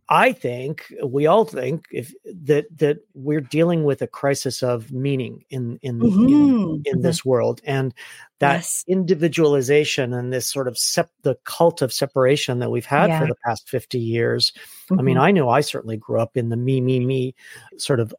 I 0.09 0.33
think 0.33 0.93
we 1.03 1.27
all 1.27 1.45
think 1.45 1.85
if 1.91 2.13
that 2.25 2.65
that 2.77 2.97
we're 3.13 3.41
dealing 3.41 3.83
with 3.83 4.01
a 4.01 4.07
crisis 4.07 4.61
of 4.61 4.91
meaning 4.91 5.45
in 5.49 5.79
in 5.81 5.99
mm-hmm. 5.99 6.23
in, 6.23 6.33
in 6.33 6.83
mm-hmm. 6.83 7.01
this 7.01 7.23
world, 7.23 7.61
and 7.63 7.93
that 8.39 8.57
yes. 8.57 8.83
individualization 8.87 10.13
and 10.13 10.33
this 10.33 10.45
sort 10.45 10.67
of 10.67 10.77
sep- 10.77 11.11
the 11.21 11.35
cult 11.45 11.81
of 11.81 11.93
separation 11.93 12.59
that 12.59 12.69
we've 12.69 12.85
had 12.85 13.09
yeah. 13.09 13.19
for 13.19 13.27
the 13.27 13.35
past 13.45 13.69
fifty 13.69 13.99
years. 13.99 14.51
Mm-hmm. 14.85 14.99
I 14.99 15.03
mean, 15.03 15.15
mm-hmm. 15.15 15.23
I 15.23 15.31
know 15.31 15.49
I 15.49 15.61
certainly 15.61 15.97
grew 15.97 16.19
up 16.19 16.35
in 16.35 16.49
the 16.49 16.57
me 16.57 16.81
me 16.81 16.99
me 16.99 17.35
sort 17.77 17.99
of 17.99 18.13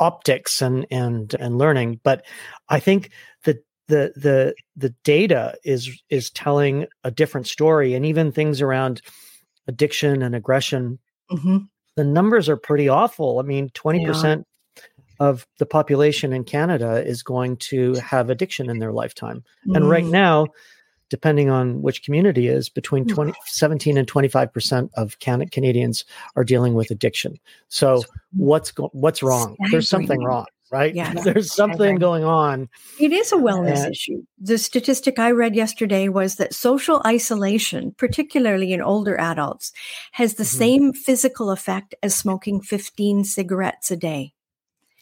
optics 0.00 0.62
and 0.62 0.86
and 0.90 1.34
and 1.34 1.58
learning, 1.58 2.00
but 2.02 2.24
I 2.70 2.80
think 2.80 3.10
that 3.44 3.64
the 3.88 4.12
the 4.16 4.54
the 4.74 4.94
data 5.04 5.58
is 5.64 6.02
is 6.08 6.30
telling 6.30 6.86
a 7.04 7.10
different 7.10 7.46
story 7.46 7.94
and 7.94 8.06
even 8.06 8.32
things 8.32 8.62
around 8.62 9.02
addiction 9.66 10.22
and 10.22 10.34
aggression 10.34 10.98
mm-hmm. 11.30 11.58
the 11.96 12.04
numbers 12.04 12.48
are 12.48 12.56
pretty 12.56 12.88
awful 12.88 13.38
i 13.38 13.42
mean 13.42 13.68
20% 13.70 14.44
yeah. 14.76 14.82
of 15.18 15.46
the 15.58 15.66
population 15.66 16.32
in 16.32 16.44
canada 16.44 17.04
is 17.06 17.22
going 17.22 17.56
to 17.56 17.94
have 17.94 18.30
addiction 18.30 18.70
in 18.70 18.78
their 18.78 18.92
lifetime 18.92 19.42
mm. 19.66 19.76
and 19.76 19.88
right 19.88 20.04
mm. 20.04 20.10
now 20.10 20.46
depending 21.08 21.50
on 21.50 21.82
which 21.82 22.04
community 22.04 22.46
is 22.46 22.68
between 22.68 23.04
20, 23.04 23.32
17 23.44 23.98
and 23.98 24.06
25% 24.06 24.90
of 24.94 25.18
Can- 25.18 25.48
Canadians 25.48 26.04
are 26.36 26.44
dealing 26.44 26.74
with 26.74 26.92
addiction. 26.92 27.36
So 27.68 28.04
what's 28.36 28.70
go- 28.70 28.90
what's 28.92 29.20
wrong? 29.20 29.56
There's 29.72 29.88
something 29.88 30.22
wrong 30.22 30.46
right? 30.70 30.94
Yeah, 30.94 31.14
There's 31.24 31.52
something 31.52 31.96
going 31.96 32.24
on. 32.24 32.68
It 32.98 33.12
is 33.12 33.32
a 33.32 33.36
wellness 33.36 33.84
and, 33.84 33.92
issue. 33.92 34.22
The 34.38 34.58
statistic 34.58 35.18
I 35.18 35.30
read 35.32 35.54
yesterday 35.54 36.08
was 36.08 36.36
that 36.36 36.54
social 36.54 37.02
isolation, 37.06 37.94
particularly 37.96 38.72
in 38.72 38.80
older 38.80 39.18
adults, 39.18 39.72
has 40.12 40.34
the 40.34 40.44
mm-hmm. 40.44 40.58
same 40.58 40.92
physical 40.92 41.50
effect 41.50 41.94
as 42.02 42.14
smoking 42.14 42.60
15 42.60 43.24
cigarettes 43.24 43.90
a 43.90 43.96
day. 43.96 44.32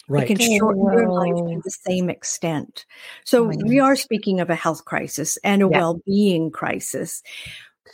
Right. 0.08 0.28
It 0.30 0.38
can 0.38 0.58
shorten 0.58 0.84
oh, 0.88 0.92
your 0.92 1.08
life 1.10 1.36
to 1.36 1.60
the 1.62 1.70
same 1.70 2.08
extent. 2.08 2.86
So 3.24 3.44
oh, 3.44 3.52
we 3.66 3.78
are 3.78 3.94
speaking 3.94 4.40
of 4.40 4.48
a 4.48 4.54
health 4.54 4.86
crisis 4.86 5.36
and 5.44 5.62
a 5.62 5.68
yeah. 5.70 5.78
well-being 5.78 6.50
crisis. 6.50 7.22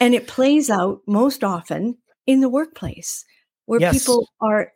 And 0.00 0.14
it 0.14 0.28
plays 0.28 0.70
out 0.70 1.00
most 1.08 1.42
often 1.42 1.98
in 2.26 2.40
the 2.40 2.48
workplace 2.48 3.24
where 3.66 3.80
yes. 3.80 3.98
people 3.98 4.28
are 4.40 4.72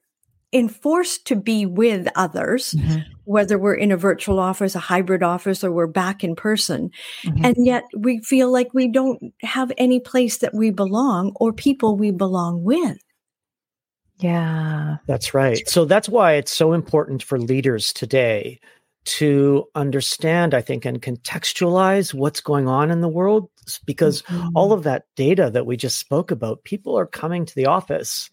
enforced 0.53 1.27
to 1.27 1.37
be 1.37 1.67
with 1.67 2.09
others, 2.15 2.73
mm-hmm. 2.73 3.01
whether 3.25 3.59
we're 3.59 3.75
in 3.75 3.93
a 3.93 3.97
virtual 3.97 4.39
office, 4.39 4.75
a 4.75 4.81
hybrid 4.81 5.23
office, 5.23 5.63
or 5.63 5.71
we're 5.71 5.87
back 5.87 6.25
in 6.25 6.35
person. 6.35 6.91
Mm-hmm. 7.25 7.45
And 7.45 7.57
yet 7.59 7.85
we 7.97 8.21
feel 8.21 8.51
like 8.51 8.73
we 8.73 8.89
don't 8.89 9.33
have 9.43 9.73
any 9.77 10.01
place 10.01 10.39
that 10.39 10.55
we 10.55 10.71
belong 10.71 11.33
or 11.37 11.53
people 11.53 11.97
we 11.97 12.11
belong 12.11 12.65
with. 12.65 12.99
Yeah. 14.19 14.97
That's 15.07 15.35
right. 15.35 15.69
So 15.69 15.85
that's 15.85 16.09
why 16.09 16.33
it's 16.33 16.53
so 16.53 16.73
important 16.73 17.23
for 17.23 17.39
leaders 17.39 17.93
today 17.93 18.59
to 19.05 19.65
understand, 19.75 20.55
I 20.55 20.61
think, 20.61 20.85
and 20.85 21.01
contextualize 21.01 22.13
what's 22.13 22.41
going 22.41 22.69
on 22.69 22.91
in 22.91 23.01
the 23.01 23.09
world 23.09 23.49
because 23.87 24.23
mm-hmm. 24.23 24.49
all 24.55 24.73
of 24.73 24.83
that 24.83 25.05
data 25.15 25.51
that 25.51 25.67
we 25.67 25.77
just 25.77 25.99
spoke 25.99 26.31
about, 26.31 26.65
people 26.65 26.99
are 26.99 27.07
coming 27.07 27.47
to 27.47 27.55
the 27.55 27.67
office 27.67 28.29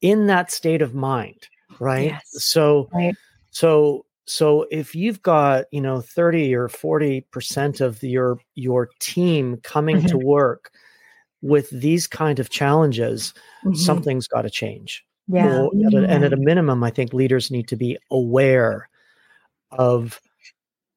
in 0.00 0.26
that 0.26 0.50
state 0.50 0.82
of 0.82 0.94
mind, 0.94 1.48
right? 1.78 2.10
Yes. 2.10 2.22
So, 2.30 2.88
right. 2.92 3.14
so, 3.50 4.06
so 4.26 4.66
if 4.70 4.94
you've 4.94 5.22
got 5.22 5.64
you 5.70 5.80
know 5.80 6.00
30 6.00 6.54
or 6.54 6.68
40 6.68 7.22
percent 7.30 7.80
of 7.80 8.02
your 8.02 8.38
your 8.54 8.90
team 9.00 9.58
coming 9.62 9.98
mm-hmm. 9.98 10.08
to 10.08 10.18
work 10.18 10.72
with 11.42 11.70
these 11.70 12.06
kind 12.06 12.38
of 12.38 12.50
challenges 12.50 13.32
mm-hmm. 13.64 13.74
something's 13.74 14.26
got 14.26 14.42
to 14.42 14.50
change 14.50 15.04
yeah. 15.28 15.66
at 15.86 15.94
a, 15.94 16.06
and 16.08 16.24
at 16.24 16.32
a 16.32 16.36
minimum 16.36 16.82
i 16.82 16.90
think 16.90 17.12
leaders 17.12 17.50
need 17.50 17.68
to 17.68 17.76
be 17.76 17.96
aware 18.10 18.88
of 19.70 20.20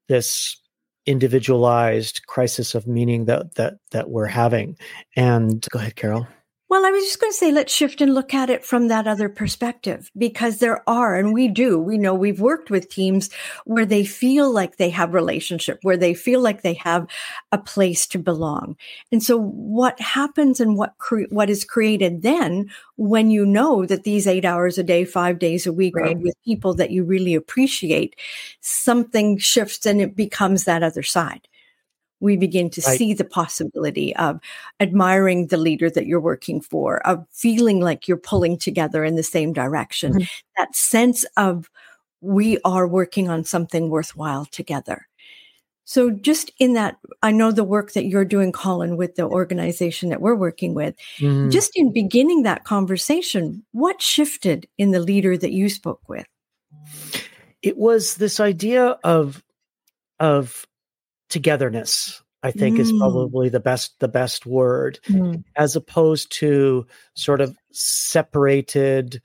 this 0.08 0.58
individualized 1.06 2.26
crisis 2.28 2.76
of 2.76 2.88
meaning 2.88 3.26
that 3.26 3.56
that 3.56 3.76
that 3.92 4.10
we're 4.10 4.26
having 4.26 4.78
and 5.16 5.68
go 5.72 5.80
ahead 5.80 5.96
carol 5.96 6.28
well, 6.70 6.86
I 6.86 6.92
was 6.92 7.04
just 7.04 7.20
going 7.20 7.32
to 7.32 7.38
say, 7.38 7.52
let's 7.52 7.74
shift 7.74 8.00
and 8.00 8.14
look 8.14 8.32
at 8.32 8.52
it 8.52 8.64
from 8.64 8.90
that 8.90 9.08
other 9.08 9.28
perspective 9.28 10.12
because 10.16 10.60
there 10.60 10.88
are, 10.88 11.16
and 11.16 11.34
we 11.34 11.48
do, 11.48 11.80
we 11.80 11.98
know 11.98 12.14
we've 12.14 12.40
worked 12.40 12.70
with 12.70 12.90
teams 12.90 13.32
where 13.66 13.88
they 13.88 14.06
feel 14.06 14.52
like 14.52 14.78
they 14.78 14.92
have 14.92 15.16
relationship, 15.16 15.80
where 15.82 15.98
they 15.98 16.14
feel 16.14 16.42
like 16.42 16.62
they 16.62 16.76
have 16.76 17.08
a 17.52 17.58
place 17.58 18.06
to 18.06 18.20
belong. 18.20 18.78
And 19.12 19.24
so 19.24 19.36
what 19.36 20.00
happens 20.00 20.60
and 20.60 20.78
what, 20.78 20.96
cre- 21.00 21.24
what 21.32 21.50
is 21.50 21.66
created 21.66 22.22
then 22.22 22.70
when 22.98 23.32
you 23.32 23.48
know 23.48 23.88
that 23.88 24.04
these 24.04 24.28
eight 24.28 24.46
hours 24.46 24.78
a 24.78 24.84
day, 24.84 25.06
five 25.06 25.40
days 25.40 25.66
a 25.66 25.74
week 25.74 25.96
right. 25.96 26.16
are 26.16 26.20
with 26.20 26.36
people 26.46 26.76
that 26.76 26.92
you 26.92 27.04
really 27.04 27.34
appreciate, 27.34 28.16
something 28.62 29.40
shifts 29.40 29.88
and 29.88 30.00
it 30.00 30.16
becomes 30.16 30.66
that 30.66 30.84
other 30.84 31.04
side 31.04 31.49
we 32.20 32.38
begin 32.38 32.70
to 32.72 32.82
right. 32.86 32.98
see 32.98 33.14
the 33.14 33.26
possibility 33.26 34.16
of 34.16 34.40
admiring 34.80 35.48
the 35.48 35.58
leader 35.58 35.90
that 35.90 36.06
you're 36.06 36.20
working 36.20 36.62
for, 36.62 37.06
of 37.08 37.26
feeling 37.32 37.80
like 37.80 38.08
you're 38.08 38.18
pulling 38.18 38.58
together 38.58 39.04
in 39.04 39.16
the 39.16 39.24
same 39.24 39.54
direction. 39.54 40.14
Mm-hmm. 40.14 40.24
That 40.58 40.76
sense 40.76 41.26
of 41.38 41.70
we 42.22 42.60
are 42.66 42.88
working 42.88 43.30
on 43.30 43.44
something 43.44 43.90
worthwhile 43.90 44.46
together. 44.46 45.08
So, 45.86 46.12
just 46.12 46.52
in 46.60 46.74
that, 46.74 46.98
I 47.24 47.32
know 47.32 47.52
the 47.52 47.64
work 47.64 47.94
that 47.94 48.06
you're 48.06 48.24
doing, 48.24 48.52
Colin, 48.52 48.96
with 48.96 49.16
the 49.16 49.24
organization 49.24 50.10
that 50.10 50.22
we're 50.22 50.36
working 50.36 50.76
with, 50.76 50.96
mm-hmm. 51.18 51.50
just 51.50 51.72
in 51.76 51.92
beginning 51.92 52.44
that 52.44 52.64
conversation, 52.64 53.66
what 53.72 54.00
shifted 54.00 54.68
in 54.78 54.92
the 54.92 55.00
leader 55.00 55.36
that 55.36 55.52
you 55.52 55.68
spoke 55.68 56.08
with? 56.08 56.28
It 57.64 57.76
was 57.76 58.16
this 58.16 58.40
idea 58.40 59.00
of, 59.04 59.44
of 60.20 60.68
togetherness 61.30 62.22
i 62.44 62.52
think 62.52 62.78
mm. 62.78 62.80
is 62.80 62.92
probably 62.94 63.50
the 63.50 63.60
best 63.60 64.00
the 64.00 64.08
best 64.08 64.46
word 64.46 65.00
mm. 65.08 65.44
as 65.56 65.76
opposed 65.76 66.32
to 66.32 66.86
sort 67.16 67.42
of 67.42 67.56
separated 67.72 69.22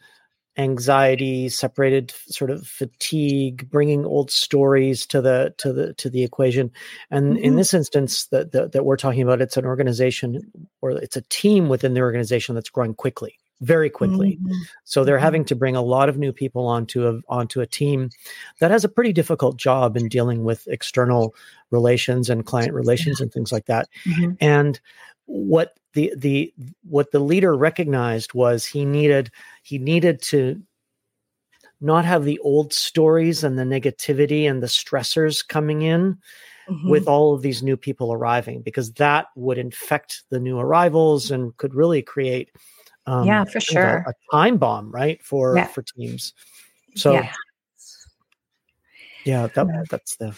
anxiety 0.57 1.49
separated 1.49 2.13
sort 2.29 2.51
of 2.51 2.65
fatigue 2.65 3.69
bringing 3.71 4.05
old 4.05 4.31
stories 4.31 5.05
to 5.05 5.21
the 5.21 5.53
to 5.59 5.73
the 5.73 5.93
to 5.95 6.09
the 6.09 6.23
equation 6.23 6.71
and 7.11 7.35
mm-hmm. 7.35 7.45
in 7.45 7.57
this 7.57 7.75
instance 7.75 8.27
that, 8.27 8.53
that 8.53 8.71
that 8.73 8.85
we're 8.85 8.97
talking 8.97 9.23
about 9.23 9.41
it's 9.41 9.57
an 9.57 9.65
organization 9.65 10.41
or 10.81 10.93
it's 10.93 11.17
a 11.17 11.23
team 11.23 11.69
within 11.69 11.95
the 11.95 12.01
organization 12.01 12.55
that's 12.55 12.71
growing 12.71 12.95
quickly 12.95 13.37
very 13.61 13.89
quickly. 13.89 14.39
Mm-hmm. 14.43 14.53
So 14.85 15.05
they're 15.05 15.17
mm-hmm. 15.17 15.25
having 15.25 15.45
to 15.47 15.55
bring 15.55 15.77
a 15.77 15.83
lot 15.83 16.09
of 16.09 16.19
new 16.19 16.33
people 16.33 16.67
onto 16.67 17.09
a 17.09 17.21
onto 17.29 17.61
a 17.61 17.67
team 17.67 18.11
that 18.61 18.71
has 18.71 18.85
a 18.85 18.89
pretty 18.89 19.13
difficult 19.13 19.57
job 19.57 19.97
in 19.97 20.09
dealing 20.09 20.45
with 20.45 20.67
external 20.69 21.35
relations 21.71 22.31
and 22.31 22.47
client 22.47 22.73
relations 22.73 23.21
and 23.21 23.33
things 23.33 23.53
like 23.53 23.67
that. 23.67 23.89
Mm-hmm. 24.07 24.33
And 24.41 24.81
what 25.27 25.79
the 25.95 26.13
the 26.17 26.53
what 26.83 27.11
the 27.13 27.21
leader 27.21 27.57
recognized 27.57 28.35
was 28.35 28.67
he 28.67 28.85
needed 28.85 29.31
he 29.63 29.79
needed 29.79 30.21
to 30.23 30.61
not 31.81 32.05
have 32.05 32.25
the 32.25 32.39
old 32.39 32.73
stories 32.73 33.45
and 33.45 33.59
the 33.59 33.65
negativity 33.65 34.49
and 34.49 34.63
the 34.63 34.67
stressors 34.67 35.47
coming 35.47 35.83
in 35.83 36.19
mm-hmm. 36.69 36.89
with 36.89 37.07
all 37.07 37.35
of 37.35 37.43
these 37.43 37.63
new 37.63 37.77
people 37.77 38.13
arriving 38.13 38.63
because 38.63 38.93
that 38.95 39.27
would 39.37 39.59
infect 39.59 40.23
the 40.31 40.41
new 40.41 40.59
arrivals 40.59 41.31
and 41.31 41.57
could 41.57 41.75
really 41.75 42.03
create 42.03 42.51
um, 43.07 43.27
yeah, 43.27 43.45
for 43.45 43.61
sure. 43.61 44.05
A, 44.07 44.11
a, 44.11 44.15
time 44.33 44.57
bomb, 44.57 44.91
right? 44.91 45.23
For 45.23 45.57
yeah. 45.57 45.67
for 45.67 45.83
teams. 45.83 46.33
So 46.97 47.13
yeah, 47.13 47.33
yeah 49.25 49.49
that, 49.49 49.87
that's 49.91 50.17
the 50.17 50.35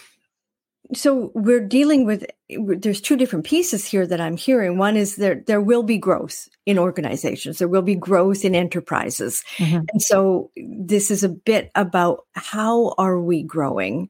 so 0.95 1.33
we're 1.35 1.67
dealing 1.67 2.07
with 2.07 2.25
there's 2.49 3.01
two 3.01 3.17
different 3.17 3.45
pieces 3.45 3.85
here 3.85 4.07
that 4.07 4.21
i'm 4.21 4.37
hearing 4.37 4.79
one 4.79 4.97
is 4.97 5.17
there 5.17 5.43
there 5.47 5.61
will 5.61 5.83
be 5.83 5.99
growth 5.99 6.49
in 6.65 6.79
organizations 6.79 7.59
there 7.59 7.69
will 7.69 7.83
be 7.83 7.97
growth 7.97 8.45
in 8.45 8.55
enterprises 8.55 9.43
mm-hmm. 9.57 9.85
and 9.91 10.03
so 10.03 10.51
this 10.57 11.11
is 11.11 11.25
a 11.25 11.29
bit 11.29 11.71
about 11.75 12.21
how 12.35 12.95
are 12.99 13.21
we 13.21 13.43
growing 13.43 14.09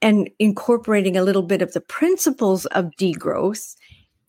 and 0.00 0.30
incorporating 0.38 1.16
a 1.16 1.22
little 1.22 1.42
bit 1.42 1.62
of 1.62 1.72
the 1.72 1.80
principles 1.80 2.66
of 2.66 2.90
degrowth 3.00 3.74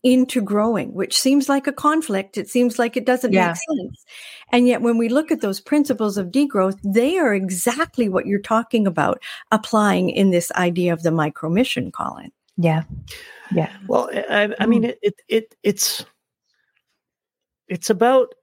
into 0.02 0.40
growing, 0.40 0.94
which 0.94 1.18
seems 1.18 1.48
like 1.48 1.66
a 1.66 1.72
conflict. 1.72 2.38
It 2.38 2.48
seems 2.48 2.78
like 2.78 2.96
it 2.96 3.04
doesn't 3.04 3.32
yeah. 3.32 3.48
make 3.48 3.56
sense. 3.56 4.04
And 4.50 4.66
yet, 4.66 4.80
when 4.80 4.96
we 4.96 5.08
look 5.08 5.30
at 5.30 5.42
those 5.42 5.60
principles 5.60 6.16
of 6.16 6.28
degrowth, 6.28 6.78
they 6.82 7.18
are 7.18 7.34
exactly 7.34 8.08
what 8.08 8.26
you're 8.26 8.40
talking 8.40 8.86
about 8.86 9.22
applying 9.52 10.10
in 10.10 10.30
this 10.30 10.50
idea 10.52 10.92
of 10.92 11.02
the 11.02 11.10
micro 11.10 11.50
mission, 11.50 11.92
Colin. 11.92 12.32
Yeah. 12.56 12.84
Yeah. 13.54 13.70
Well, 13.88 14.10
I, 14.12 14.54
I 14.58 14.66
mean, 14.66 14.82
mm. 14.82 14.88
it, 14.88 14.98
it, 15.02 15.14
it, 15.28 15.56
it's, 15.62 16.04
it's 17.68 17.90
about, 17.90 18.34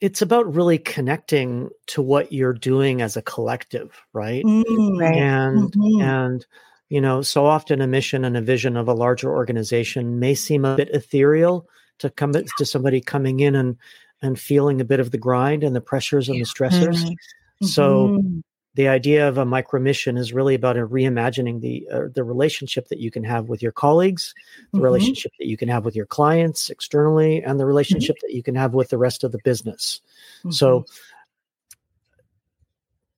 it's 0.00 0.22
about 0.22 0.54
really 0.54 0.78
connecting 0.78 1.70
to 1.86 2.02
what 2.02 2.32
you're 2.32 2.52
doing 2.52 3.02
as 3.02 3.16
a 3.16 3.22
collective, 3.22 4.00
right? 4.12 4.44
Mm, 4.44 5.00
right. 5.00 5.14
And, 5.14 5.72
mm-hmm. 5.72 6.02
and, 6.02 6.46
you 6.92 7.00
know 7.00 7.22
so 7.22 7.46
often 7.46 7.80
a 7.80 7.86
mission 7.86 8.22
and 8.22 8.36
a 8.36 8.42
vision 8.42 8.76
of 8.76 8.86
a 8.86 8.92
larger 8.92 9.30
organization 9.30 10.20
may 10.20 10.34
seem 10.34 10.66
a 10.66 10.76
bit 10.76 10.90
ethereal 10.90 11.66
to 11.98 12.10
come 12.10 12.32
to 12.32 12.66
somebody 12.66 13.00
coming 13.00 13.40
in 13.40 13.54
and 13.54 13.78
and 14.20 14.38
feeling 14.38 14.78
a 14.78 14.84
bit 14.84 15.00
of 15.00 15.10
the 15.10 15.16
grind 15.16 15.64
and 15.64 15.74
the 15.74 15.80
pressures 15.80 16.28
and 16.28 16.38
the 16.38 16.44
stressors 16.44 17.02
mm-hmm. 17.02 17.66
so 17.66 18.08
mm-hmm. 18.08 18.40
the 18.74 18.88
idea 18.88 19.26
of 19.26 19.38
a 19.38 19.46
micro 19.46 19.80
mission 19.80 20.18
is 20.18 20.34
really 20.34 20.54
about 20.54 20.76
reimagining 20.76 21.62
the 21.62 21.88
uh, 21.90 22.08
the 22.14 22.22
relationship 22.22 22.88
that 22.88 22.98
you 22.98 23.10
can 23.10 23.24
have 23.24 23.48
with 23.48 23.62
your 23.62 23.72
colleagues 23.72 24.34
the 24.72 24.76
mm-hmm. 24.76 24.84
relationship 24.84 25.32
that 25.38 25.46
you 25.46 25.56
can 25.56 25.70
have 25.70 25.86
with 25.86 25.96
your 25.96 26.06
clients 26.06 26.68
externally 26.68 27.42
and 27.42 27.58
the 27.58 27.62
mm-hmm. 27.62 27.68
relationship 27.68 28.16
that 28.20 28.34
you 28.34 28.42
can 28.42 28.54
have 28.54 28.74
with 28.74 28.90
the 28.90 28.98
rest 28.98 29.24
of 29.24 29.32
the 29.32 29.40
business 29.44 30.02
so 30.50 30.80
mm-hmm 30.80 30.92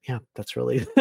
yeah, 0.09 0.19
that's 0.35 0.57
really 0.57 0.87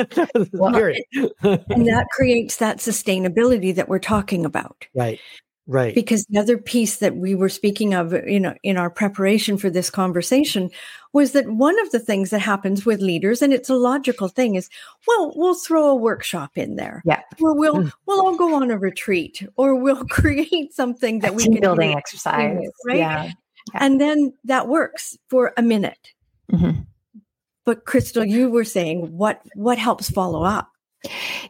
well, 0.54 0.76
and 0.76 1.88
that 1.88 2.08
creates 2.12 2.58
that 2.58 2.78
sustainability 2.78 3.76
that 3.76 3.90
we're 3.90 4.00
talking 4.00 4.46
about. 4.46 4.88
Right. 4.96 5.20
Right. 5.66 5.96
Because 5.96 6.26
the 6.26 6.40
other 6.40 6.58
piece 6.58 6.98
that 6.98 7.16
we 7.16 7.36
were 7.36 7.48
speaking 7.48 7.94
of, 7.94 8.12
you 8.28 8.40
know, 8.40 8.54
in 8.64 8.76
our 8.76 8.90
preparation 8.90 9.58
for 9.58 9.70
this 9.70 9.90
conversation 9.90 10.70
was 11.14 11.32
that 11.32 11.50
one 11.50 11.80
of 11.80 11.90
the 11.92 12.00
things 12.00 12.32
that 12.32 12.40
happens 12.40 12.86
with 12.86 13.00
leaders, 13.00 13.42
and 13.42 13.54
it's 13.54 13.70
a 13.70 13.76
logical 13.76 14.28
thing, 14.28 14.56
is 14.56 14.70
well, 15.08 15.32
we'll 15.38 15.56
throw 15.56 15.88
a 15.88 15.96
workshop 15.96 16.58
in 16.58 16.76
there. 16.76 17.02
Yeah. 17.06 17.22
Or 17.42 17.58
we'll 17.58 17.76
mm. 17.76 17.92
we'll 18.06 18.26
all 18.26 18.36
go 18.36 18.56
on 18.56 18.72
a 18.72 18.78
retreat 18.78 19.48
or 19.56 19.76
we'll 19.76 20.06
create 20.10 20.74
something 20.74 21.20
that 21.20 21.32
a 21.32 21.34
we 21.34 21.44
can 21.46 21.62
building 21.62 21.96
exercise. 21.96 22.60
right. 22.86 22.98
Yeah. 22.98 23.24
yeah. 23.24 23.32
And 23.76 24.02
then 24.02 24.34
that 24.44 24.68
works 24.68 25.18
for 25.30 25.54
a 25.56 25.62
minute. 25.62 26.12
Mm-hmm. 26.52 26.82
But 27.66 27.86
Christal, 27.86 28.28
you 28.28 28.50
were 28.50 28.66
saying 28.66 29.18
what 29.18 29.42
what 29.56 29.78
helps 29.78 30.10
follow 30.10 30.44
up? 30.44 30.70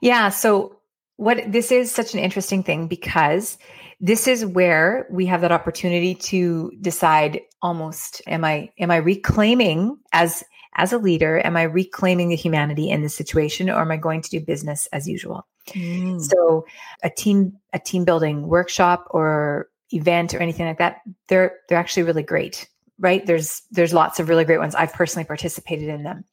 Yeah. 0.02 0.30
So 0.30 0.78
what 1.18 1.40
this 1.48 1.72
is 1.72 1.92
such 1.92 2.14
an 2.14 2.20
interesting 2.20 2.64
thing 2.64 2.88
because 2.88 3.58
this 4.00 4.28
is 4.28 4.46
where 4.46 5.08
we 5.10 5.26
have 5.26 5.42
that 5.42 5.52
opportunity 5.52 6.16
to 6.16 6.72
decide 6.82 7.40
almost 7.62 8.22
am 8.28 8.44
i 8.44 8.70
am 8.80 8.92
i 8.92 8.98
reclaiming 8.98 9.98
as 10.12 10.44
as 10.76 10.92
a 10.92 10.98
leader 10.98 11.40
am 11.46 11.56
i 11.56 11.64
reclaiming 11.64 12.30
the 12.30 12.36
humanity 12.36 12.90
in 12.90 13.02
this 13.02 13.16
situation 13.16 13.70
or 13.70 13.82
am 13.82 13.92
i 13.92 13.98
going 13.98 14.22
to 14.22 14.30
do 14.30 14.40
business 14.40 14.88
as 14.92 15.08
usual 15.08 15.46
mm. 15.70 16.20
so 16.22 16.66
a 17.04 17.10
team 17.10 17.54
a 17.74 17.80
team 17.80 18.04
building 18.04 18.48
workshop 18.48 19.06
or 19.12 19.70
event 19.92 20.34
or 20.34 20.40
anything 20.40 20.66
like 20.66 20.80
that 20.80 20.98
they're 21.30 21.58
they're 21.70 21.78
actually 21.78 22.04
really 22.04 22.24
great 22.24 22.68
right 23.00 23.26
there's 23.26 23.62
there's 23.72 23.94
lots 23.94 24.20
of 24.20 24.30
really 24.30 24.46
great 24.46 24.60
ones 24.60 24.76
i've 24.76 24.94
personally 24.94 25.26
participated 25.26 25.90
in 25.90 26.04
them 26.04 26.24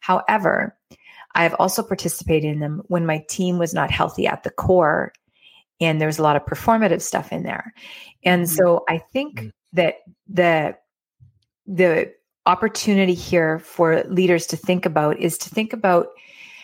however 0.00 0.76
i've 1.34 1.54
also 1.54 1.82
participated 1.82 2.50
in 2.50 2.60
them 2.60 2.82
when 2.86 3.06
my 3.06 3.24
team 3.28 3.58
was 3.58 3.74
not 3.74 3.90
healthy 3.90 4.26
at 4.26 4.42
the 4.42 4.50
core 4.50 5.12
and 5.80 6.00
there 6.00 6.08
was 6.08 6.18
a 6.18 6.22
lot 6.22 6.36
of 6.36 6.44
performative 6.44 7.02
stuff 7.02 7.32
in 7.32 7.42
there 7.42 7.72
and 8.24 8.44
mm-hmm. 8.44 8.54
so 8.54 8.84
i 8.88 8.98
think 8.98 9.36
mm-hmm. 9.36 9.48
that 9.72 9.96
the 10.28 10.76
the 11.66 12.12
opportunity 12.46 13.14
here 13.14 13.58
for 13.58 14.04
leaders 14.04 14.46
to 14.46 14.56
think 14.56 14.86
about 14.86 15.18
is 15.18 15.36
to 15.36 15.50
think 15.50 15.72
about 15.72 16.08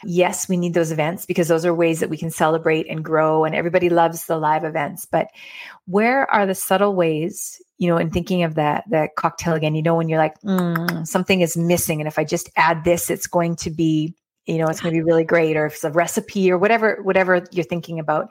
yes 0.05 0.49
we 0.49 0.57
need 0.57 0.75
those 0.75 0.93
events 0.93 1.27
because 1.27 1.49
those 1.49 1.67
are 1.67 1.75
ways 1.75 2.01
that 2.01 2.11
we 2.11 2.17
can 2.17 2.31
celebrate 2.31 2.89
and 2.89 3.05
grow 3.05 3.45
and 3.45 3.55
everybody 3.55 3.89
loves 3.89 4.27
the 4.27 4.37
live 4.37 4.65
events 4.65 5.07
but 5.07 5.29
where 5.87 6.31
are 6.31 6.47
the 6.47 6.55
subtle 6.55 6.95
ways 6.95 7.61
you 7.83 7.89
know 7.89 7.97
and 7.97 8.13
thinking 8.13 8.45
of 8.45 8.55
that 8.55 8.85
that 8.89 9.17
cocktail 9.17 9.55
again 9.55 9.75
you 9.75 9.83
know 9.83 9.97
when 9.97 10.09
you're 10.09 10.19
like 10.19 10.41
mm, 10.43 11.07
something 11.07 11.41
is 11.41 11.57
missing 11.57 12.01
and 12.01 12.07
if 12.07 12.19
i 12.19 12.25
just 12.25 12.49
add 12.57 12.85
this 12.85 13.11
it's 13.11 13.27
going 13.27 13.57
to 13.57 13.71
be 13.71 14.15
you 14.47 14.59
know 14.59 14.67
it's 14.67 14.81
going 14.81 14.95
to 14.95 14.99
be 14.99 15.03
really 15.03 15.25
great 15.25 15.57
or 15.57 15.67
if 15.67 15.75
it's 15.75 15.85
a 15.85 15.91
recipe 15.91 16.51
or 16.51 16.57
whatever 16.57 16.99
whatever 17.03 17.45
you're 17.51 17.65
thinking 17.65 17.99
about 17.99 18.29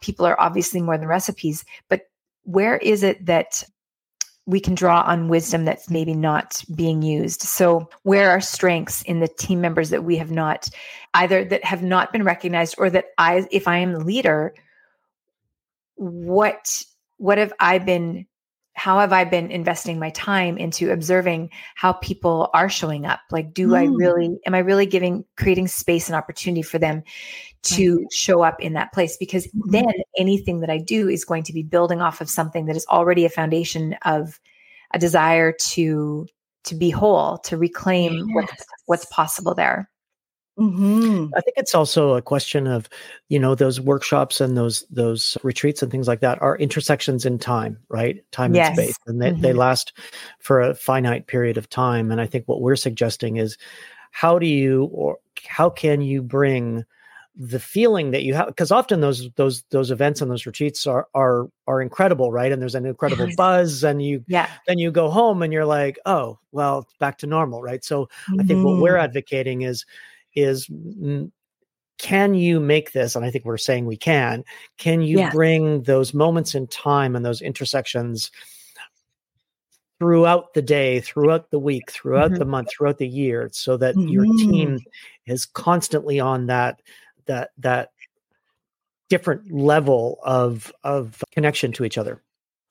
people 0.00 0.24
are 0.24 0.40
obviously 0.40 0.80
more 0.80 0.96
than 0.96 1.06
recipes 1.06 1.64
but 1.88 2.08
where 2.44 2.78
is 2.78 3.02
it 3.02 3.24
that 3.26 3.62
we 4.46 4.60
can 4.60 4.74
draw 4.74 5.00
on 5.00 5.28
wisdom 5.28 5.64
that's 5.64 5.90
maybe 5.90 6.14
not 6.14 6.62
being 6.72 7.02
used? 7.02 7.42
So 7.42 7.90
where 8.04 8.30
are 8.30 8.40
strengths 8.40 9.02
in 9.02 9.18
the 9.18 9.26
team 9.26 9.60
members 9.60 9.90
that 9.90 10.04
we 10.04 10.16
have 10.16 10.30
not 10.30 10.68
either 11.14 11.44
that 11.46 11.64
have 11.64 11.82
not 11.82 12.12
been 12.12 12.22
recognized 12.22 12.76
or 12.78 12.90
that 12.90 13.06
i 13.18 13.46
if 13.50 13.66
i 13.66 13.78
am 13.78 13.92
the 13.92 14.04
leader 14.04 14.54
what 15.96 16.84
what 17.16 17.38
have 17.38 17.52
i 17.58 17.78
been 17.78 18.26
how 18.76 18.98
have 18.98 19.12
I 19.12 19.24
been 19.24 19.50
investing 19.50 19.98
my 19.98 20.10
time 20.10 20.58
into 20.58 20.92
observing 20.92 21.50
how 21.76 21.94
people 21.94 22.50
are 22.52 22.68
showing 22.68 23.06
up? 23.06 23.20
Like, 23.30 23.54
do 23.54 23.68
mm. 23.68 23.78
I 23.78 23.84
really, 23.84 24.38
am 24.46 24.54
I 24.54 24.58
really 24.58 24.84
giving, 24.84 25.24
creating 25.38 25.68
space 25.68 26.08
and 26.08 26.14
opportunity 26.14 26.60
for 26.60 26.78
them 26.78 27.02
to 27.62 27.96
right. 27.96 28.12
show 28.12 28.42
up 28.42 28.60
in 28.60 28.74
that 28.74 28.92
place? 28.92 29.16
Because 29.16 29.46
mm-hmm. 29.46 29.70
then 29.70 29.94
anything 30.18 30.60
that 30.60 30.68
I 30.68 30.76
do 30.76 31.08
is 31.08 31.24
going 31.24 31.42
to 31.44 31.54
be 31.54 31.62
building 31.62 32.02
off 32.02 32.20
of 32.20 32.28
something 32.28 32.66
that 32.66 32.76
is 32.76 32.86
already 32.88 33.24
a 33.24 33.30
foundation 33.30 33.96
of 34.04 34.38
a 34.92 34.98
desire 34.98 35.52
to, 35.52 36.26
to 36.64 36.74
be 36.74 36.90
whole, 36.90 37.38
to 37.38 37.56
reclaim 37.56 38.12
yes. 38.12 38.26
what's, 38.32 38.64
what's 38.84 39.04
possible 39.06 39.54
there. 39.54 39.88
Mm-hmm. 40.58 41.34
I 41.36 41.40
think 41.42 41.58
it's 41.58 41.74
also 41.74 42.14
a 42.14 42.22
question 42.22 42.66
of, 42.66 42.88
you 43.28 43.38
know, 43.38 43.54
those 43.54 43.80
workshops 43.80 44.40
and 44.40 44.56
those 44.56 44.86
those 44.90 45.36
retreats 45.42 45.82
and 45.82 45.92
things 45.92 46.08
like 46.08 46.20
that 46.20 46.40
are 46.40 46.56
intersections 46.56 47.26
in 47.26 47.38
time, 47.38 47.78
right? 47.88 48.24
Time 48.32 48.54
yes. 48.54 48.68
and 48.68 48.76
space, 48.76 48.96
and 49.06 49.20
they, 49.20 49.30
mm-hmm. 49.32 49.42
they 49.42 49.52
last 49.52 49.92
for 50.38 50.60
a 50.60 50.74
finite 50.74 51.26
period 51.26 51.58
of 51.58 51.68
time. 51.68 52.10
And 52.10 52.20
I 52.20 52.26
think 52.26 52.46
what 52.46 52.62
we're 52.62 52.76
suggesting 52.76 53.36
is, 53.36 53.58
how 54.12 54.38
do 54.38 54.46
you 54.46 54.84
or 54.92 55.18
how 55.46 55.68
can 55.68 56.00
you 56.00 56.22
bring 56.22 56.84
the 57.38 57.60
feeling 57.60 58.12
that 58.12 58.22
you 58.22 58.32
have 58.32 58.46
because 58.46 58.72
often 58.72 59.00
those 59.02 59.30
those 59.32 59.62
those 59.70 59.90
events 59.90 60.22
and 60.22 60.30
those 60.30 60.46
retreats 60.46 60.86
are 60.86 61.06
are 61.14 61.48
are 61.66 61.82
incredible 61.82 62.32
right 62.32 62.50
and 62.50 62.62
there's 62.62 62.74
an 62.74 62.86
incredible 62.86 63.28
buzz 63.36 63.84
and 63.84 64.00
you 64.02 64.24
yeah 64.26 64.48
then 64.66 64.78
you 64.78 64.90
go 64.90 65.10
home 65.10 65.42
and 65.42 65.52
you're 65.52 65.66
like 65.66 65.98
oh 66.06 66.38
well 66.52 66.88
back 66.98 67.18
to 67.18 67.26
normal 67.26 67.60
right 67.60 67.84
so 67.84 68.06
mm-hmm. 68.06 68.40
i 68.40 68.44
think 68.44 68.64
what 68.64 68.80
we're 68.80 68.94
mm-hmm. 68.94 69.04
advocating 69.04 69.62
is 69.62 69.84
is 70.36 70.70
can 71.98 72.34
you 72.34 72.60
make 72.60 72.92
this 72.92 73.16
and 73.16 73.24
i 73.24 73.30
think 73.30 73.44
we're 73.44 73.56
saying 73.56 73.86
we 73.86 73.96
can 73.96 74.44
can 74.76 75.00
you 75.00 75.18
yes. 75.18 75.34
bring 75.34 75.82
those 75.82 76.12
moments 76.12 76.54
in 76.54 76.66
time 76.66 77.16
and 77.16 77.24
those 77.24 77.40
intersections 77.40 78.30
throughout 79.98 80.52
the 80.52 80.62
day 80.62 81.00
throughout 81.00 81.50
the 81.50 81.58
week 81.58 81.90
throughout 81.90 82.30
mm-hmm. 82.30 82.38
the 82.38 82.44
month 82.44 82.68
throughout 82.70 82.98
the 82.98 83.08
year 83.08 83.48
so 83.52 83.76
that 83.76 83.94
mm-hmm. 83.94 84.08
your 84.08 84.24
team 84.24 84.78
is 85.26 85.46
constantly 85.46 86.20
on 86.20 86.46
that 86.46 86.82
that 87.24 87.50
that 87.58 87.90
different 89.08 89.50
level 89.50 90.18
of 90.22 90.72
of 90.84 91.22
connection 91.32 91.72
to 91.72 91.84
each 91.84 91.96
other 91.96 92.22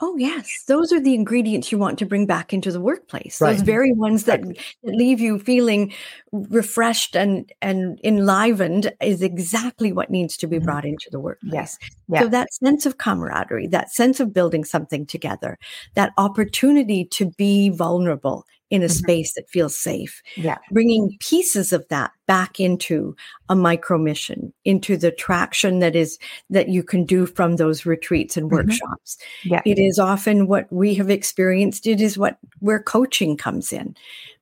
Oh, 0.02 0.18
yes. 0.18 0.64
Those 0.68 0.92
are 0.92 1.00
the 1.00 1.14
ingredients 1.14 1.72
you 1.72 1.78
want 1.78 1.98
to 2.00 2.06
bring 2.06 2.26
back 2.26 2.52
into 2.52 2.70
the 2.70 2.82
workplace. 2.82 3.40
Right. 3.40 3.54
Those 3.54 3.62
very 3.62 3.94
ones 3.94 4.26
that, 4.26 4.42
that, 4.42 4.58
leave 4.84 5.22
you 5.22 5.40
feeling 5.40 5.94
refreshed 6.34 7.16
and, 7.16 7.52
and 7.62 7.98
enlivened 8.04 8.92
is 9.02 9.22
exactly 9.22 9.94
what 9.94 10.10
needs 10.10 10.36
to 10.38 10.48
be 10.48 10.58
mm-hmm. 10.58 10.66
brought 10.66 10.86
into 10.86 11.08
the 11.12 11.20
workplace. 11.20 11.54
Yes. 11.54 11.78
Yeah. 12.10 12.22
So 12.22 12.28
that 12.28 12.54
sense 12.54 12.86
of 12.86 12.98
camaraderie, 12.98 13.68
that 13.68 13.90
sense 13.90 14.20
of 14.20 14.34
building 14.34 14.66
something 14.66 15.06
together, 15.06 15.58
that 15.94 16.12
opportunity 16.18 17.06
to 17.12 17.32
be 17.38 17.70
vulnerable 17.70 18.46
in 18.70 18.82
a 18.82 18.86
mm-hmm. 18.86 18.94
space 18.94 19.34
that 19.34 19.50
feels 19.50 19.78
safe. 19.78 20.22
Yeah. 20.36 20.58
Bringing 20.72 21.16
pieces 21.20 21.72
of 21.72 21.88
that 21.90 22.12
back 22.28 22.60
into 22.60 23.16
a 23.50 23.56
micro 23.56 23.98
mission, 23.98 24.54
into 24.64 24.98
the 24.98 25.12
traction 25.12 25.80
that 25.80 25.96
is 25.96 26.18
that 26.50 26.70
you 26.70 26.84
can 26.84 27.06
do 27.06 27.26
from 27.26 27.58
those 27.58 27.86
retreats 27.86 28.38
and 28.38 28.48
mm-hmm. 28.48 28.68
workshops. 28.68 29.18
Yeah. 29.44 29.62
It 29.66 29.80
is 29.80 30.00
often 30.00 30.48
what 30.48 30.72
we 30.72 30.96
have 30.96 31.10
experienced. 31.10 31.86
It 31.86 32.02
is 32.02 32.18
what 32.18 32.38
where 32.60 32.82
coaching 32.82 33.38
comes 33.38 33.72
in 33.72 33.96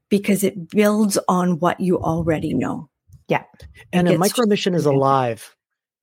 because 0.09 0.43
it 0.43 0.69
builds 0.69 1.17
on 1.27 1.59
what 1.59 1.79
you 1.79 1.99
already 1.99 2.53
know. 2.53 2.89
Yeah. 3.27 3.43
And 3.91 4.07
a 4.07 4.17
micro 4.17 4.45
mission 4.45 4.73
is 4.73 4.86
alive. 4.86 5.55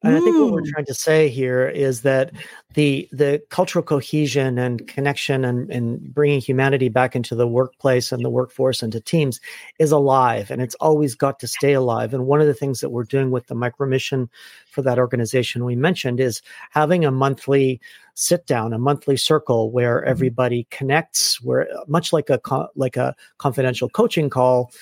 And 0.02 0.16
I 0.16 0.20
think 0.20 0.36
what 0.36 0.52
we're 0.52 0.62
mm. 0.62 0.70
trying 0.70 0.86
to 0.86 0.94
say 0.94 1.28
here 1.28 1.68
is 1.68 2.00
that 2.02 2.32
the 2.72 3.06
the 3.12 3.42
cultural 3.50 3.82
cohesion 3.82 4.56
and 4.56 4.86
connection 4.88 5.44
and, 5.44 5.70
and 5.70 6.14
bringing 6.14 6.40
humanity 6.40 6.88
back 6.88 7.14
into 7.14 7.34
the 7.34 7.46
workplace 7.46 8.10
and 8.10 8.24
the 8.24 8.30
workforce 8.30 8.82
and 8.82 8.92
to 8.92 9.00
teams 9.00 9.40
is 9.78 9.92
alive, 9.92 10.50
and 10.50 10.62
it's 10.62 10.74
always 10.76 11.14
got 11.14 11.38
to 11.40 11.46
stay 11.46 11.74
alive. 11.74 12.14
And 12.14 12.26
one 12.26 12.40
of 12.40 12.46
the 12.46 12.54
things 12.54 12.80
that 12.80 12.90
we're 12.90 13.04
doing 13.04 13.30
with 13.30 13.48
the 13.48 13.54
micro 13.54 13.86
mission 13.86 14.30
for 14.70 14.80
that 14.82 14.98
organization 14.98 15.66
we 15.66 15.76
mentioned 15.76 16.18
is 16.18 16.40
having 16.70 17.04
a 17.04 17.10
monthly 17.10 17.78
sit 18.14 18.46
down, 18.46 18.72
a 18.72 18.78
monthly 18.78 19.18
circle 19.18 19.70
where 19.70 20.00
mm-hmm. 20.00 20.10
everybody 20.10 20.66
connects. 20.70 21.42
Where 21.42 21.68
much 21.88 22.10
like 22.10 22.30
a 22.30 22.40
like 22.74 22.96
a 22.96 23.14
confidential 23.36 23.90
coaching 23.90 24.30
call, 24.30 24.72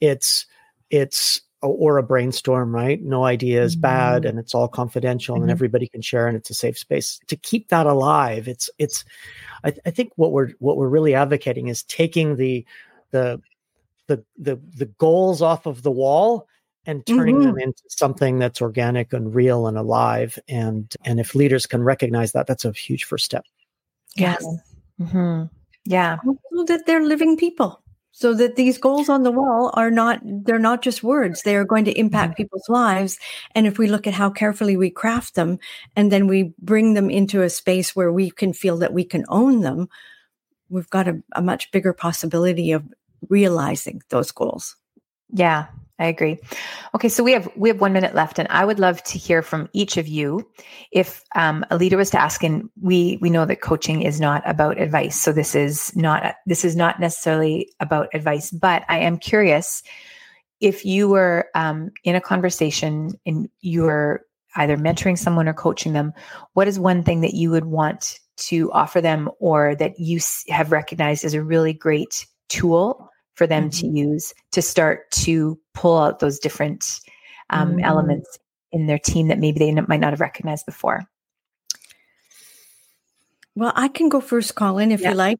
it's 0.00 0.46
it's 0.88 1.42
or 1.62 1.98
a 1.98 2.02
brainstorm, 2.02 2.74
right? 2.74 3.02
No 3.02 3.24
idea 3.24 3.62
is 3.62 3.74
mm-hmm. 3.74 3.82
bad 3.82 4.24
and 4.24 4.38
it's 4.38 4.54
all 4.54 4.68
confidential 4.68 5.36
mm-hmm. 5.36 5.44
and 5.44 5.50
everybody 5.50 5.86
can 5.86 6.02
share 6.02 6.26
and 6.26 6.36
it's 6.36 6.50
a 6.50 6.54
safe 6.54 6.76
space. 6.76 7.20
To 7.28 7.36
keep 7.36 7.68
that 7.68 7.86
alive, 7.86 8.48
it's 8.48 8.68
it's 8.78 9.04
I, 9.64 9.70
th- 9.70 9.82
I, 9.86 9.90
think 9.90 10.12
what 10.16 10.32
we're 10.32 10.50
what 10.58 10.76
we're 10.76 10.88
really 10.88 11.14
advocating 11.14 11.68
is 11.68 11.84
taking 11.84 12.36
the 12.36 12.66
the 13.10 13.40
the 14.08 14.24
the 14.36 14.60
the 14.76 14.86
goals 14.86 15.40
off 15.40 15.66
of 15.66 15.82
the 15.82 15.90
wall 15.90 16.48
and 16.84 17.06
turning 17.06 17.36
mm-hmm. 17.36 17.46
them 17.46 17.58
into 17.58 17.82
something 17.88 18.38
that's 18.40 18.60
organic 18.60 19.12
and 19.12 19.34
real 19.34 19.68
and 19.68 19.78
alive. 19.78 20.38
And 20.48 20.92
and 21.04 21.20
if 21.20 21.34
leaders 21.34 21.66
can 21.66 21.82
recognize 21.82 22.32
that, 22.32 22.46
that's 22.46 22.64
a 22.64 22.72
huge 22.72 23.04
first 23.04 23.24
step. 23.24 23.44
Yes. 24.16 24.44
Mm-hmm. 25.00 25.44
Yeah. 25.84 26.18
that 26.66 26.86
they're 26.86 27.02
living 27.02 27.36
people 27.36 27.81
so 28.12 28.34
that 28.34 28.56
these 28.56 28.78
goals 28.78 29.08
on 29.08 29.22
the 29.22 29.32
wall 29.32 29.70
are 29.74 29.90
not 29.90 30.20
they're 30.22 30.58
not 30.58 30.82
just 30.82 31.02
words. 31.02 31.42
They 31.42 31.56
are 31.56 31.64
going 31.64 31.84
to 31.86 31.98
impact 31.98 32.32
mm-hmm. 32.32 32.42
people's 32.42 32.68
lives. 32.68 33.18
And 33.54 33.66
if 33.66 33.78
we 33.78 33.88
look 33.88 34.06
at 34.06 34.14
how 34.14 34.30
carefully 34.30 34.76
we 34.76 34.90
craft 34.90 35.34
them 35.34 35.58
and 35.96 36.12
then 36.12 36.26
we 36.26 36.52
bring 36.58 36.94
them 36.94 37.10
into 37.10 37.42
a 37.42 37.50
space 37.50 37.96
where 37.96 38.12
we 38.12 38.30
can 38.30 38.52
feel 38.52 38.76
that 38.78 38.92
we 38.92 39.04
can 39.04 39.24
own 39.28 39.60
them 39.60 39.88
we've 40.68 40.88
got 40.88 41.06
a, 41.06 41.22
a 41.36 41.42
much 41.42 41.70
bigger 41.70 41.92
possibility 41.92 42.72
of 42.72 42.82
realizing 43.28 44.00
those 44.08 44.32
goals. 44.32 44.76
Yeah 45.30 45.66
I 45.98 46.06
agree. 46.06 46.38
Okay, 46.94 47.08
so 47.08 47.22
we 47.22 47.32
have 47.32 47.48
we 47.54 47.68
have 47.68 47.80
one 47.80 47.92
minute 47.92 48.14
left, 48.14 48.38
and 48.38 48.48
I 48.50 48.64
would 48.64 48.78
love 48.78 49.02
to 49.04 49.18
hear 49.18 49.42
from 49.42 49.68
each 49.72 49.96
of 49.96 50.08
you. 50.08 50.48
If 50.90 51.22
um, 51.34 51.64
a 51.70 51.76
leader 51.76 51.96
was 51.96 52.10
to 52.10 52.20
ask, 52.20 52.42
and 52.42 52.68
we 52.80 53.18
we 53.20 53.30
know 53.30 53.44
that 53.44 53.60
coaching 53.60 54.02
is 54.02 54.20
not 54.20 54.42
about 54.48 54.80
advice, 54.80 55.20
so 55.20 55.32
this 55.32 55.54
is 55.54 55.94
not 55.94 56.34
this 56.46 56.64
is 56.64 56.74
not 56.74 56.98
necessarily 56.98 57.72
about 57.78 58.08
advice. 58.14 58.50
But 58.50 58.84
I 58.88 58.98
am 58.98 59.18
curious 59.18 59.82
if 60.60 60.84
you 60.84 61.08
were 61.08 61.48
um, 61.54 61.90
in 62.04 62.14
a 62.14 62.20
conversation 62.20 63.12
and 63.26 63.48
you 63.60 63.82
were 63.82 64.24
either 64.56 64.76
mentoring 64.76 65.18
someone 65.18 65.48
or 65.48 65.54
coaching 65.54 65.92
them, 65.92 66.12
what 66.54 66.68
is 66.68 66.78
one 66.78 67.02
thing 67.02 67.20
that 67.20 67.34
you 67.34 67.50
would 67.50 67.64
want 67.64 68.18
to 68.36 68.72
offer 68.72 69.00
them, 69.00 69.30
or 69.40 69.74
that 69.74 69.98
you 69.98 70.20
have 70.48 70.72
recognized 70.72 71.24
as 71.24 71.34
a 71.34 71.42
really 71.42 71.72
great 71.72 72.26
tool 72.48 73.10
for 73.34 73.46
them 73.46 73.70
mm-hmm. 73.70 73.92
to 73.92 73.98
use 73.98 74.34
to 74.52 74.62
start 74.62 75.10
to 75.10 75.58
pull 75.74 75.98
out 75.98 76.20
those 76.20 76.38
different 76.38 77.00
um, 77.50 77.70
mm-hmm. 77.70 77.80
elements 77.84 78.38
in 78.72 78.86
their 78.86 78.98
team 78.98 79.28
that 79.28 79.38
maybe 79.38 79.58
they 79.58 79.68
n- 79.68 79.84
might 79.88 80.00
not 80.00 80.12
have 80.12 80.20
recognized 80.20 80.66
before. 80.66 81.04
Well, 83.54 83.72
I 83.74 83.88
can 83.88 84.08
go 84.08 84.20
first, 84.20 84.54
Colin, 84.54 84.92
if 84.92 85.00
yeah. 85.00 85.10
you 85.10 85.14
like. 85.14 85.38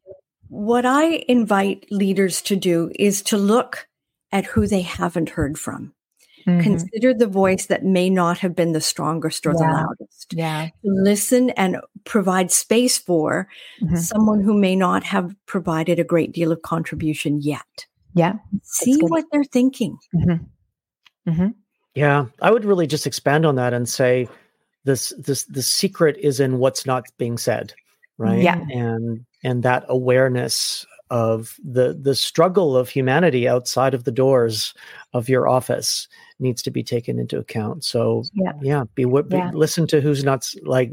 What 0.48 0.84
I 0.84 1.24
invite 1.28 1.86
leaders 1.90 2.42
to 2.42 2.56
do 2.56 2.90
is 2.94 3.22
to 3.22 3.38
look 3.38 3.88
at 4.32 4.44
who 4.44 4.66
they 4.66 4.82
haven't 4.82 5.30
heard 5.30 5.58
from. 5.58 5.94
Mm-hmm. 6.46 6.60
Consider 6.60 7.14
the 7.14 7.26
voice 7.26 7.66
that 7.66 7.84
may 7.84 8.10
not 8.10 8.38
have 8.38 8.54
been 8.54 8.72
the 8.72 8.80
strongest 8.80 9.46
or 9.46 9.52
yeah. 9.52 9.58
the 9.58 9.64
loudest. 9.64 10.34
Yeah. 10.34 10.68
Listen 10.82 11.50
and 11.50 11.76
provide 12.04 12.50
space 12.50 12.98
for 12.98 13.48
mm-hmm. 13.80 13.96
someone 13.96 14.42
who 14.42 14.54
may 14.54 14.74
not 14.74 15.04
have 15.04 15.34
provided 15.46 15.98
a 15.98 16.04
great 16.04 16.32
deal 16.32 16.52
of 16.52 16.62
contribution 16.62 17.40
yet. 17.40 17.86
Yeah. 18.14 18.34
See 18.62 18.98
what 19.00 19.24
they're 19.32 19.44
thinking. 19.44 19.98
Mm-hmm. 20.14 21.30
mm-hmm. 21.30 21.48
Yeah. 21.94 22.26
I 22.40 22.50
would 22.50 22.64
really 22.64 22.86
just 22.86 23.06
expand 23.06 23.44
on 23.44 23.56
that 23.56 23.74
and 23.74 23.88
say 23.88 24.28
this 24.84 25.12
this 25.18 25.44
the 25.44 25.62
secret 25.62 26.16
is 26.18 26.40
in 26.40 26.58
what's 26.58 26.86
not 26.86 27.04
being 27.18 27.38
said. 27.38 27.74
Right. 28.18 28.42
Yeah. 28.42 28.60
And 28.70 29.24
and 29.44 29.62
that 29.62 29.84
awareness 29.88 30.86
of 31.12 31.58
the 31.62 31.98
the 32.00 32.14
struggle 32.14 32.74
of 32.74 32.88
humanity 32.88 33.46
outside 33.46 33.92
of 33.92 34.04
the 34.04 34.10
doors 34.10 34.72
of 35.12 35.28
your 35.28 35.46
office 35.46 36.08
needs 36.38 36.62
to 36.62 36.70
be 36.70 36.82
taken 36.82 37.18
into 37.18 37.38
account. 37.38 37.84
So 37.84 38.24
yeah, 38.32 38.52
yeah 38.62 38.84
be, 38.94 39.04
be 39.04 39.22
yeah. 39.30 39.50
listen 39.52 39.86
to 39.88 40.00
who's 40.00 40.24
not 40.24 40.50
like 40.62 40.90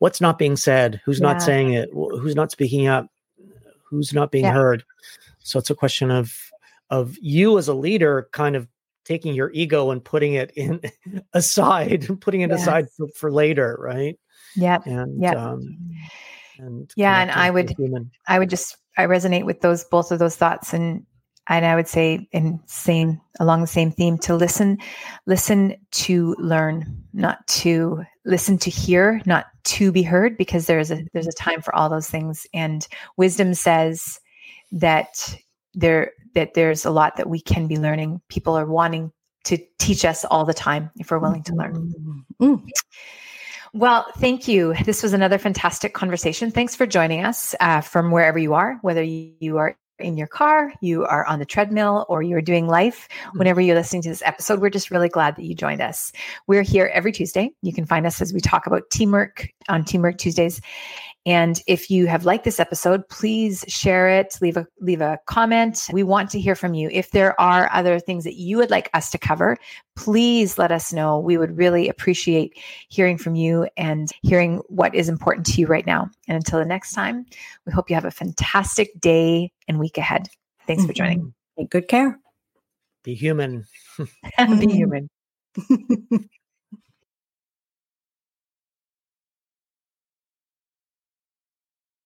what's 0.00 0.20
not 0.20 0.38
being 0.38 0.56
said, 0.56 1.00
who's 1.04 1.20
yeah. 1.20 1.32
not 1.32 1.42
saying 1.42 1.72
it, 1.72 1.88
who's 1.92 2.34
not 2.34 2.50
speaking 2.50 2.88
up, 2.88 3.06
who's 3.88 4.12
not 4.12 4.32
being 4.32 4.44
yeah. 4.44 4.52
heard. 4.52 4.82
So 5.44 5.58
it's 5.58 5.70
a 5.70 5.74
question 5.74 6.10
of 6.10 6.36
of 6.90 7.16
you 7.20 7.56
as 7.56 7.68
a 7.68 7.74
leader 7.74 8.28
kind 8.32 8.56
of 8.56 8.66
taking 9.04 9.34
your 9.34 9.50
ego 9.52 9.90
and 9.90 10.02
putting 10.04 10.34
it 10.34 10.50
in 10.56 10.80
aside, 11.32 12.08
putting 12.20 12.40
it 12.40 12.50
yes. 12.50 12.62
aside 12.62 12.86
for, 12.96 13.06
for, 13.14 13.30
later, 13.30 13.76
right? 13.78 14.18
Yeah. 14.56 14.78
And 14.84 15.22
yeah. 15.22 15.32
Um, 15.32 15.78
and 16.58 16.90
yeah, 16.96 17.20
and 17.20 17.30
I 17.30 17.50
would 17.50 17.74
I 18.28 18.38
would 18.38 18.50
just 18.50 18.76
I 18.96 19.06
resonate 19.06 19.44
with 19.44 19.60
those 19.60 19.84
both 19.84 20.12
of 20.12 20.18
those 20.18 20.36
thoughts 20.36 20.72
and 20.72 21.04
and 21.48 21.66
I 21.66 21.74
would 21.74 21.88
say 21.88 22.26
in 22.32 22.60
same 22.66 23.20
along 23.38 23.60
the 23.60 23.66
same 23.66 23.90
theme 23.90 24.16
to 24.18 24.34
listen, 24.34 24.78
listen 25.26 25.76
to 25.90 26.34
learn, 26.38 27.04
not 27.12 27.46
to 27.48 28.02
listen 28.24 28.56
to 28.58 28.70
hear, 28.70 29.20
not 29.26 29.46
to 29.64 29.92
be 29.92 30.02
heard, 30.02 30.38
because 30.38 30.66
there's 30.66 30.90
a 30.90 31.04
there's 31.12 31.26
a 31.26 31.32
time 31.32 31.60
for 31.60 31.74
all 31.74 31.88
those 31.88 32.08
things. 32.08 32.46
And 32.54 32.86
wisdom 33.16 33.52
says 33.52 34.20
that 34.74 35.36
there 35.72 36.12
that 36.34 36.54
there's 36.54 36.84
a 36.84 36.90
lot 36.90 37.16
that 37.16 37.28
we 37.28 37.40
can 37.40 37.66
be 37.66 37.76
learning. 37.76 38.20
People 38.28 38.58
are 38.58 38.66
wanting 38.66 39.12
to 39.44 39.58
teach 39.78 40.04
us 40.04 40.24
all 40.24 40.44
the 40.44 40.54
time 40.54 40.90
if 40.98 41.10
we're 41.10 41.18
willing 41.18 41.42
to 41.44 41.54
learn. 41.54 42.24
Mm. 42.40 42.68
Well, 43.72 44.06
thank 44.18 44.48
you. 44.48 44.74
This 44.84 45.02
was 45.02 45.12
another 45.12 45.38
fantastic 45.38 45.94
conversation. 45.94 46.50
Thanks 46.50 46.74
for 46.74 46.86
joining 46.86 47.24
us 47.24 47.54
uh, 47.60 47.80
from 47.80 48.10
wherever 48.10 48.38
you 48.38 48.54
are, 48.54 48.78
whether 48.82 49.02
you 49.02 49.58
are 49.58 49.76
in 49.98 50.16
your 50.16 50.26
car, 50.26 50.72
you 50.80 51.04
are 51.04 51.24
on 51.26 51.38
the 51.38 51.44
treadmill, 51.44 52.04
or 52.08 52.22
you're 52.22 52.42
doing 52.42 52.66
life, 52.66 53.08
mm-hmm. 53.10 53.38
whenever 53.38 53.60
you're 53.60 53.76
listening 53.76 54.02
to 54.02 54.08
this 54.08 54.22
episode, 54.24 54.60
we're 54.60 54.70
just 54.70 54.90
really 54.90 55.08
glad 55.08 55.36
that 55.36 55.44
you 55.44 55.54
joined 55.54 55.80
us. 55.80 56.12
We're 56.46 56.62
here 56.62 56.90
every 56.92 57.12
Tuesday. 57.12 57.50
You 57.62 57.72
can 57.72 57.86
find 57.86 58.06
us 58.06 58.20
as 58.20 58.32
we 58.32 58.40
talk 58.40 58.66
about 58.66 58.90
teamwork 58.90 59.48
on 59.68 59.84
Teamwork 59.84 60.18
Tuesdays. 60.18 60.60
And 61.26 61.62
if 61.66 61.90
you 61.90 62.06
have 62.06 62.26
liked 62.26 62.44
this 62.44 62.60
episode, 62.60 63.08
please 63.08 63.64
share 63.66 64.08
it, 64.08 64.36
leave 64.42 64.56
a 64.56 64.66
leave 64.80 65.00
a 65.00 65.18
comment. 65.26 65.88
We 65.90 66.02
want 66.02 66.30
to 66.30 66.40
hear 66.40 66.54
from 66.54 66.74
you. 66.74 66.90
If 66.92 67.12
there 67.12 67.38
are 67.40 67.70
other 67.72 67.98
things 67.98 68.24
that 68.24 68.34
you 68.34 68.58
would 68.58 68.70
like 68.70 68.90
us 68.92 69.10
to 69.12 69.18
cover, 69.18 69.56
please 69.96 70.58
let 70.58 70.70
us 70.70 70.92
know. 70.92 71.18
We 71.18 71.38
would 71.38 71.56
really 71.56 71.88
appreciate 71.88 72.58
hearing 72.88 73.16
from 73.16 73.36
you 73.36 73.66
and 73.76 74.10
hearing 74.22 74.58
what 74.68 74.94
is 74.94 75.08
important 75.08 75.46
to 75.46 75.60
you 75.60 75.66
right 75.66 75.86
now. 75.86 76.10
And 76.28 76.36
until 76.36 76.58
the 76.58 76.66
next 76.66 76.92
time, 76.92 77.24
we 77.64 77.72
hope 77.72 77.88
you 77.88 77.94
have 77.94 78.04
a 78.04 78.10
fantastic 78.10 79.00
day 79.00 79.50
and 79.66 79.78
week 79.78 79.96
ahead. 79.96 80.28
Thanks 80.66 80.84
for 80.84 80.92
joining. 80.92 81.20
Mm-hmm. 81.20 81.62
Take 81.62 81.70
good 81.70 81.88
care. 81.88 82.18
Be 83.02 83.14
human. 83.14 83.64
Be 83.98 84.06
human. 84.72 85.08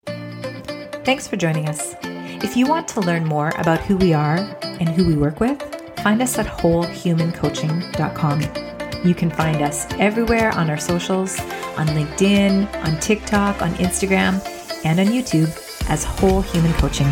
Thanks 0.05 1.27
for 1.27 1.35
joining 1.37 1.67
us. 1.69 1.95
If 2.43 2.57
you 2.57 2.67
want 2.67 2.87
to 2.89 2.99
learn 3.01 3.25
more 3.25 3.51
about 3.57 3.79
who 3.81 3.97
we 3.97 4.13
are 4.13 4.37
and 4.63 4.89
who 4.89 5.07
we 5.07 5.15
work 5.15 5.39
with, 5.39 5.61
find 5.99 6.21
us 6.21 6.37
at 6.37 6.45
wholehumancoaching.com. 6.45 8.41
You 9.05 9.15
can 9.15 9.29
find 9.31 9.61
us 9.61 9.85
everywhere 9.93 10.51
on 10.51 10.69
our 10.69 10.77
socials, 10.77 11.39
on 11.77 11.87
LinkedIn, 11.87 12.73
on 12.85 12.99
TikTok, 12.99 13.61
on 13.61 13.73
Instagram, 13.75 14.41
and 14.85 14.99
on 14.99 15.07
YouTube 15.07 15.49
as 15.89 16.03
Whole 16.03 16.41
Human 16.41 16.73
Coaching. 16.73 17.07